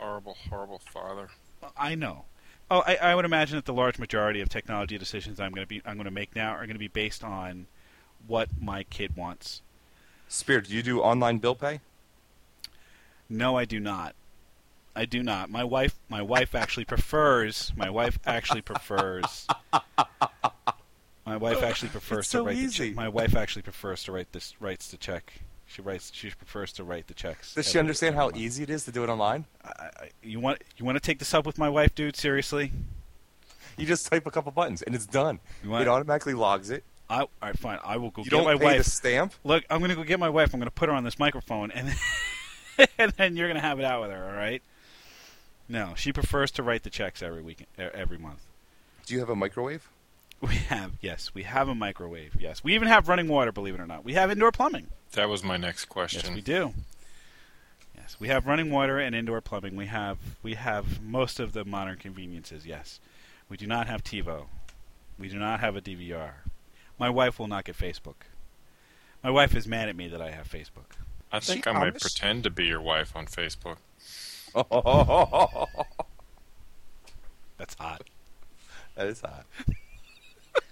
Horrible, 0.00 0.36
horrible 0.50 0.80
father. 0.80 1.28
I 1.76 1.94
know. 1.94 2.24
Oh, 2.70 2.82
I, 2.86 2.96
I 2.96 3.14
would 3.14 3.24
imagine 3.24 3.56
that 3.56 3.66
the 3.66 3.72
large 3.72 3.98
majority 3.98 4.40
of 4.40 4.48
technology 4.48 4.98
decisions 4.98 5.40
I'm 5.40 5.52
going 5.52 5.64
to 5.64 5.68
be 5.68 5.80
I'm 5.86 5.94
going 5.94 6.06
to 6.06 6.10
make 6.10 6.34
now 6.34 6.50
are 6.50 6.66
going 6.66 6.74
to 6.74 6.78
be 6.78 6.88
based 6.88 7.24
on 7.24 7.66
what 8.26 8.48
my 8.60 8.82
kid 8.82 9.16
wants. 9.16 9.62
Spirit, 10.28 10.68
do 10.68 10.74
you 10.74 10.82
do 10.82 11.00
online 11.00 11.38
bill 11.38 11.54
pay? 11.54 11.80
No, 13.28 13.56
I 13.56 13.64
do 13.64 13.80
not. 13.80 14.14
I 14.98 15.04
do 15.04 15.22
not. 15.22 15.48
My 15.50 15.64
wife 15.64 15.94
my 16.08 16.22
wife 16.22 16.54
actually 16.54 16.84
prefers 16.84 17.72
my 17.76 17.88
wife 17.90 18.18
actually 18.26 18.62
prefers 18.62 19.46
My 21.26 21.36
wife 21.36 21.62
actually 21.62 21.90
prefers 21.90 22.20
It's 22.20 22.30
to 22.30 22.38
so 22.38 22.44
write 22.46 22.56
the 22.56 22.62
easy. 22.62 22.88
check. 22.88 22.96
My 22.96 23.08
wife 23.08 23.36
actually 23.36 23.62
prefers 23.62 24.02
to 24.04 24.12
write 24.12 24.32
this 24.32 24.54
writes 24.60 24.90
the 24.90 24.96
check. 24.96 25.32
She 25.66 25.82
writes. 25.82 26.10
She 26.14 26.30
prefers 26.30 26.72
to 26.74 26.84
write 26.84 27.06
the 27.08 27.14
checks. 27.14 27.54
Does 27.54 27.68
she 27.70 27.78
understand 27.78 28.14
how 28.16 28.24
month. 28.26 28.38
easy 28.38 28.62
it 28.62 28.70
is 28.70 28.84
to 28.86 28.90
do 28.92 29.04
it 29.04 29.10
online? 29.10 29.44
I, 29.62 29.68
I, 29.84 30.08
you 30.22 30.40
want 30.40 30.62
you 30.78 30.84
want 30.86 30.96
to 30.96 31.00
take 31.00 31.18
this 31.18 31.34
up 31.34 31.44
with 31.44 31.58
my 31.58 31.68
wife, 31.68 31.94
dude? 31.94 32.16
Seriously? 32.16 32.72
You 33.76 33.84
just 33.86 34.10
type 34.10 34.26
a 34.26 34.30
couple 34.30 34.50
buttons 34.52 34.80
and 34.82 34.94
it's 34.94 35.06
done. 35.06 35.40
Want- 35.64 35.82
It 35.82 35.88
automatically 35.88 36.32
logs 36.34 36.70
it. 36.70 36.84
I, 37.10 37.20
all 37.20 37.30
right, 37.42 37.58
fine. 37.58 37.78
I 37.84 37.96
will 37.98 38.10
go 38.10 38.22
You 38.22 38.30
get 38.30 38.44
my 38.44 38.54
wife. 38.54 38.84
the 38.84 38.90
stamp. 38.90 39.32
Look, 39.44 39.64
I'm 39.70 39.80
gonna 39.80 39.94
go 39.94 40.02
get 40.04 40.18
my 40.18 40.28
wife. 40.30 40.52
I'm 40.54 40.60
gonna 40.60 40.70
put 40.70 40.88
her 40.88 40.94
on 40.94 41.04
this 41.04 41.18
microphone, 41.18 41.70
and 41.70 41.88
then, 41.88 42.86
and 42.98 43.12
then 43.12 43.36
you're 43.36 43.48
gonna 43.48 43.60
have 43.60 43.78
it 43.78 43.84
out 43.84 44.00
with 44.02 44.10
her. 44.10 44.24
All 44.28 44.34
right? 44.36 44.62
No, 45.68 45.92
she 45.96 46.12
prefers 46.12 46.50
to 46.52 46.62
write 46.62 46.82
the 46.82 46.90
checks 46.90 47.22
every 47.22 47.42
week, 47.42 47.66
every 47.78 48.18
month. 48.18 48.44
Do 49.06 49.14
you 49.14 49.20
have 49.20 49.28
a 49.28 49.36
microwave? 49.36 49.88
We 50.40 50.54
have 50.54 50.92
yes, 51.00 51.32
we 51.34 51.42
have 51.42 51.68
a 51.68 51.74
microwave. 51.74 52.36
Yes, 52.38 52.62
we 52.62 52.74
even 52.74 52.86
have 52.88 53.08
running 53.08 53.26
water. 53.28 53.50
Believe 53.52 53.74
it 53.74 53.80
or 53.80 53.86
not, 53.86 54.04
we 54.04 54.12
have 54.14 54.30
indoor 54.30 54.52
plumbing. 54.52 54.86
That 55.12 55.28
was 55.28 55.42
my 55.42 55.56
next 55.56 55.86
question. 55.86 56.18
Yes, 56.18 56.26
question. 56.28 56.34
we 56.36 56.40
do. 56.42 56.74
Yes, 57.96 58.16
we 58.20 58.28
have 58.28 58.46
running 58.46 58.70
water 58.70 58.98
and 58.98 59.14
indoor 59.16 59.40
plumbing. 59.40 59.74
We 59.74 59.86
have 59.86 60.18
we 60.42 60.54
have 60.54 61.02
most 61.02 61.40
of 61.40 61.52
the 61.54 61.64
modern 61.64 61.96
conveniences. 61.96 62.66
Yes, 62.66 63.00
we 63.48 63.56
do 63.56 63.66
not 63.66 63.88
have 63.88 64.04
TiVo. 64.04 64.44
We 65.18 65.28
do 65.28 65.38
not 65.38 65.58
have 65.60 65.74
a 65.74 65.80
DVR. 65.80 66.30
My 66.98 67.10
wife 67.10 67.38
will 67.40 67.48
not 67.48 67.64
get 67.64 67.76
Facebook. 67.76 68.14
My 69.24 69.30
wife 69.30 69.56
is 69.56 69.66
mad 69.66 69.88
at 69.88 69.96
me 69.96 70.06
that 70.06 70.22
I 70.22 70.30
have 70.30 70.48
Facebook. 70.48 70.94
I 71.32 71.38
Is 71.38 71.44
she 71.46 71.52
think 71.54 71.66
I 71.66 71.72
might 71.72 71.94
Amish? 71.94 72.00
pretend 72.02 72.44
to 72.44 72.50
be 72.50 72.66
your 72.66 72.80
wife 72.80 73.16
on 73.16 73.26
Facebook. 73.26 73.78
That's 77.58 77.74
hot. 77.74 78.02
that 78.94 79.06
is 79.06 79.20
hot. 79.20 79.44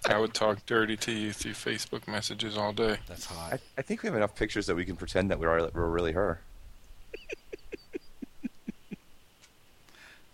I 0.08 0.18
would 0.18 0.34
talk 0.34 0.64
dirty 0.66 0.96
to 0.98 1.12
you 1.12 1.32
through 1.32 1.52
Facebook 1.52 2.06
messages 2.06 2.56
all 2.56 2.72
day. 2.72 2.98
That's 3.08 3.24
hot. 3.26 3.60
I 3.76 3.82
think 3.82 4.02
we 4.02 4.06
have 4.06 4.16
enough 4.16 4.36
pictures 4.36 4.66
that 4.66 4.76
we 4.76 4.84
can 4.84 4.96
pretend 4.96 5.30
that 5.30 5.38
we're, 5.40 5.68
we're 5.74 5.88
really 5.88 6.12
her. 6.12 6.40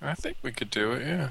I 0.02 0.14
think 0.14 0.36
we 0.42 0.52
could 0.52 0.70
do 0.70 0.92
it, 0.92 1.06
yeah. 1.06 1.30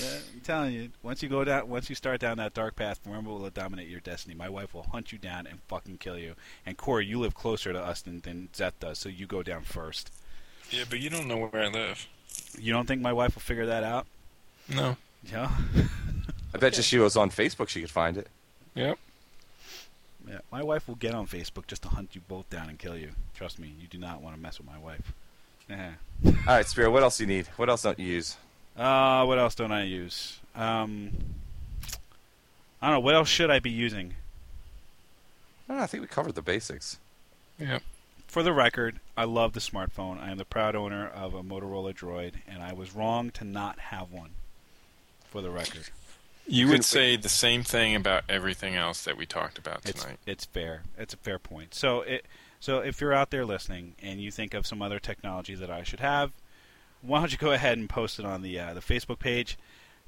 Yeah, 0.00 0.18
I'm 0.34 0.40
telling 0.40 0.72
you, 0.74 0.90
once 1.02 1.22
you 1.22 1.28
go 1.28 1.44
down, 1.44 1.68
once 1.68 1.88
you 1.88 1.96
start 1.96 2.20
down 2.20 2.36
that 2.38 2.54
dark 2.54 2.76
path, 2.76 3.00
remember 3.04 3.30
will 3.30 3.50
dominate 3.50 3.88
your 3.88 4.00
destiny. 4.00 4.34
My 4.34 4.48
wife 4.48 4.74
will 4.74 4.84
hunt 4.84 5.12
you 5.12 5.18
down 5.18 5.46
and 5.46 5.58
fucking 5.66 5.98
kill 5.98 6.18
you. 6.18 6.34
And 6.64 6.76
Corey, 6.76 7.06
you 7.06 7.18
live 7.18 7.34
closer 7.34 7.72
to 7.72 7.80
us 7.80 8.02
than, 8.02 8.20
than 8.20 8.48
Zeth 8.52 8.78
does, 8.78 8.98
so 8.98 9.08
you 9.08 9.26
go 9.26 9.42
down 9.42 9.62
first. 9.62 10.12
Yeah, 10.70 10.84
but 10.88 11.00
you 11.00 11.10
don't 11.10 11.28
know 11.28 11.36
where 11.36 11.62
I 11.62 11.68
live. 11.68 12.06
You 12.58 12.72
don't 12.72 12.86
think 12.86 13.02
my 13.02 13.12
wife 13.12 13.34
will 13.34 13.42
figure 13.42 13.66
that 13.66 13.84
out? 13.84 14.06
No. 14.68 14.96
Yeah. 15.24 15.50
I 16.54 16.58
bet 16.58 16.76
you 16.76 16.82
she 16.82 16.98
was 16.98 17.16
on 17.16 17.30
Facebook, 17.30 17.68
she 17.68 17.80
could 17.80 17.90
find 17.90 18.16
it. 18.16 18.28
Yep. 18.74 18.98
Yeah, 20.28 20.38
my 20.50 20.62
wife 20.62 20.88
will 20.88 20.96
get 20.96 21.14
on 21.14 21.26
Facebook 21.26 21.66
just 21.66 21.82
to 21.82 21.88
hunt 21.88 22.14
you 22.14 22.20
both 22.28 22.48
down 22.50 22.68
and 22.68 22.78
kill 22.78 22.96
you. 22.96 23.10
Trust 23.34 23.58
me, 23.58 23.72
you 23.80 23.86
do 23.86 23.98
not 23.98 24.20
want 24.20 24.34
to 24.34 24.40
mess 24.40 24.58
with 24.58 24.66
my 24.66 24.78
wife. 24.78 25.12
Yeah. 25.70 25.92
All 26.24 26.32
right, 26.46 26.66
Spirit, 26.66 26.90
what 26.90 27.02
else 27.02 27.18
do 27.18 27.24
you 27.24 27.28
need? 27.28 27.46
What 27.56 27.68
else 27.68 27.82
don't 27.82 27.98
you 27.98 28.06
use? 28.06 28.36
Uh, 28.76 29.24
what 29.24 29.38
else 29.38 29.54
don't 29.54 29.72
I 29.72 29.84
use? 29.84 30.38
Um, 30.54 31.10
I 32.82 32.88
don't 32.88 32.96
know. 32.96 33.00
What 33.00 33.14
else 33.14 33.28
should 33.28 33.50
I 33.50 33.58
be 33.58 33.70
using? 33.70 34.14
I 35.68 35.72
don't 35.72 35.76
know, 35.78 35.84
I 35.84 35.86
think 35.86 36.02
we 36.02 36.06
covered 36.08 36.34
the 36.34 36.42
basics. 36.42 36.98
Yep. 37.58 37.82
For 38.26 38.42
the 38.42 38.52
record, 38.52 39.00
I 39.16 39.24
love 39.24 39.52
the 39.54 39.60
smartphone. 39.60 40.20
I 40.20 40.30
am 40.30 40.36
the 40.38 40.44
proud 40.44 40.74
owner 40.74 41.08
of 41.08 41.34
a 41.34 41.42
Motorola 41.42 41.94
Droid, 41.94 42.34
and 42.46 42.62
I 42.62 42.72
was 42.72 42.94
wrong 42.94 43.30
to 43.32 43.44
not 43.44 43.78
have 43.78 44.10
one. 44.12 44.30
For 45.28 45.40
the 45.42 45.50
record, 45.50 45.88
You 46.46 46.66
Couldn't 46.66 46.78
would 46.78 46.84
say 46.84 47.16
the 47.16 47.28
same 47.28 47.62
thing 47.62 47.94
about 47.94 48.24
everything 48.28 48.74
else 48.76 49.02
that 49.04 49.16
we 49.16 49.26
talked 49.26 49.58
about 49.58 49.80
it's 49.84 50.02
tonight. 50.02 50.18
it's 50.26 50.44
fair. 50.44 50.82
It's 50.98 51.14
a 51.14 51.16
fair 51.18 51.38
point. 51.38 51.74
So 51.74 52.02
it 52.02 52.24
so 52.60 52.78
if 52.78 53.00
you're 53.00 53.12
out 53.12 53.30
there 53.30 53.44
listening 53.44 53.94
and 54.02 54.20
you 54.20 54.30
think 54.30 54.54
of 54.54 54.66
some 54.66 54.80
other 54.82 54.98
technology 54.98 55.54
that 55.54 55.70
I 55.70 55.82
should 55.82 56.00
have, 56.00 56.32
why 57.02 57.20
don't 57.20 57.32
you 57.32 57.38
go 57.38 57.52
ahead 57.52 57.76
and 57.78 57.88
post 57.88 58.18
it 58.18 58.24
on 58.24 58.42
the 58.42 58.58
uh, 58.58 58.74
the 58.74 58.80
Facebook 58.80 59.18
page, 59.18 59.58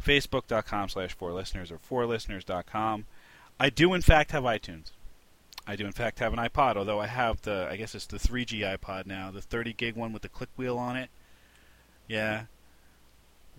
facebook.com 0.02 0.88
slash 0.88 1.14
four 1.14 1.32
listeners 1.32 1.70
or 1.72 1.78
four 1.78 2.06
listeners.com. 2.06 3.06
I 3.60 3.70
do 3.70 3.92
in 3.94 4.02
fact 4.02 4.30
have 4.30 4.44
iTunes. 4.44 4.92
I 5.68 5.76
do 5.76 5.84
in 5.84 5.92
fact 5.92 6.18
have 6.20 6.32
an 6.32 6.38
iPod, 6.38 6.76
although 6.76 6.98
I 6.98 7.06
have 7.06 7.42
the 7.42 7.68
I 7.70 7.76
guess 7.76 7.94
it's 7.94 8.06
the 8.06 8.16
3G 8.16 8.60
iPod 8.78 9.04
now, 9.04 9.30
the 9.30 9.42
30 9.42 9.74
gig 9.74 9.96
one 9.96 10.14
with 10.14 10.22
the 10.22 10.28
click 10.30 10.48
wheel 10.56 10.78
on 10.78 10.96
it. 10.96 11.10
Yeah, 12.08 12.44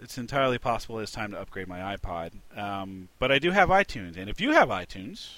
it's 0.02 0.18
entirely 0.18 0.58
possible 0.58 0.98
it's 0.98 1.12
time 1.12 1.32
to 1.32 1.40
upgrade 1.40 1.68
my 1.68 1.96
iPod. 1.96 2.32
Um, 2.58 3.10
but 3.20 3.32
I 3.32 3.38
do 3.38 3.52
have 3.52 3.70
iTunes, 3.70 4.18
and 4.18 4.28
if 4.28 4.42
you 4.42 4.54
have 4.54 4.70
iTunes, 4.70 5.34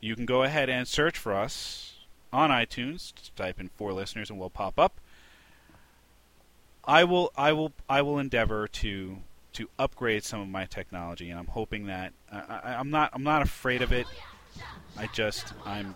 you 0.00 0.16
can 0.16 0.24
go 0.24 0.42
ahead 0.42 0.70
and 0.70 0.88
search 0.88 1.18
for 1.18 1.34
us 1.34 1.96
on 2.32 2.48
iTunes. 2.48 3.14
Just 3.14 3.36
type 3.36 3.60
in 3.60 3.68
four 3.68 3.92
listeners, 3.92 4.30
and 4.30 4.38
we'll 4.38 4.48
pop 4.48 4.78
up. 4.78 4.98
I 6.86 7.04
will, 7.04 7.30
I 7.36 7.52
will, 7.52 7.72
I 7.90 8.00
will 8.00 8.18
endeavor 8.18 8.66
to 8.68 9.18
to 9.52 9.68
upgrade 9.78 10.24
some 10.24 10.40
of 10.40 10.48
my 10.48 10.64
technology, 10.64 11.28
and 11.30 11.38
I'm 11.38 11.46
hoping 11.46 11.86
that 11.86 12.14
I, 12.32 12.38
I, 12.38 12.74
I'm 12.74 12.90
not, 12.90 13.10
I'm 13.12 13.22
not 13.22 13.42
afraid 13.42 13.82
of 13.82 13.92
it. 13.92 14.06
I 14.98 15.06
just, 15.08 15.52
I'm. 15.64 15.94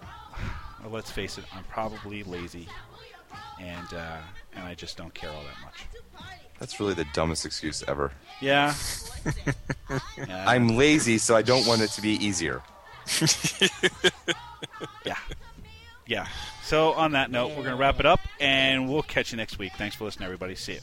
well, 0.82 0.92
let's 0.92 1.10
face 1.10 1.38
it, 1.38 1.44
I'm 1.54 1.64
probably 1.64 2.22
lazy, 2.22 2.68
and 3.60 3.94
uh, 3.94 4.18
and 4.54 4.64
I 4.64 4.74
just 4.74 4.96
don't 4.96 5.14
care 5.14 5.30
all 5.30 5.42
that 5.42 5.64
much. 5.64 5.86
That's 6.58 6.80
really 6.80 6.94
the 6.94 7.06
dumbest 7.12 7.46
excuse 7.46 7.84
ever. 7.86 8.10
Yeah. 8.40 8.74
yeah. 10.18 10.44
I'm 10.46 10.76
lazy, 10.76 11.18
so 11.18 11.36
I 11.36 11.42
don't 11.42 11.66
want 11.66 11.82
it 11.82 11.90
to 11.90 12.02
be 12.02 12.14
easier. 12.24 12.62
Yeah. 15.04 15.16
Yeah. 16.06 16.26
So 16.64 16.92
on 16.92 17.12
that 17.12 17.30
note, 17.30 17.48
we're 17.48 17.62
going 17.62 17.70
to 17.70 17.76
wrap 17.76 18.00
it 18.00 18.06
up, 18.06 18.20
and 18.40 18.88
we'll 18.90 19.02
catch 19.02 19.30
you 19.32 19.36
next 19.36 19.58
week. 19.58 19.72
Thanks 19.76 19.96
for 19.96 20.04
listening, 20.04 20.26
everybody. 20.26 20.54
See 20.54 20.74
you. 20.74 20.80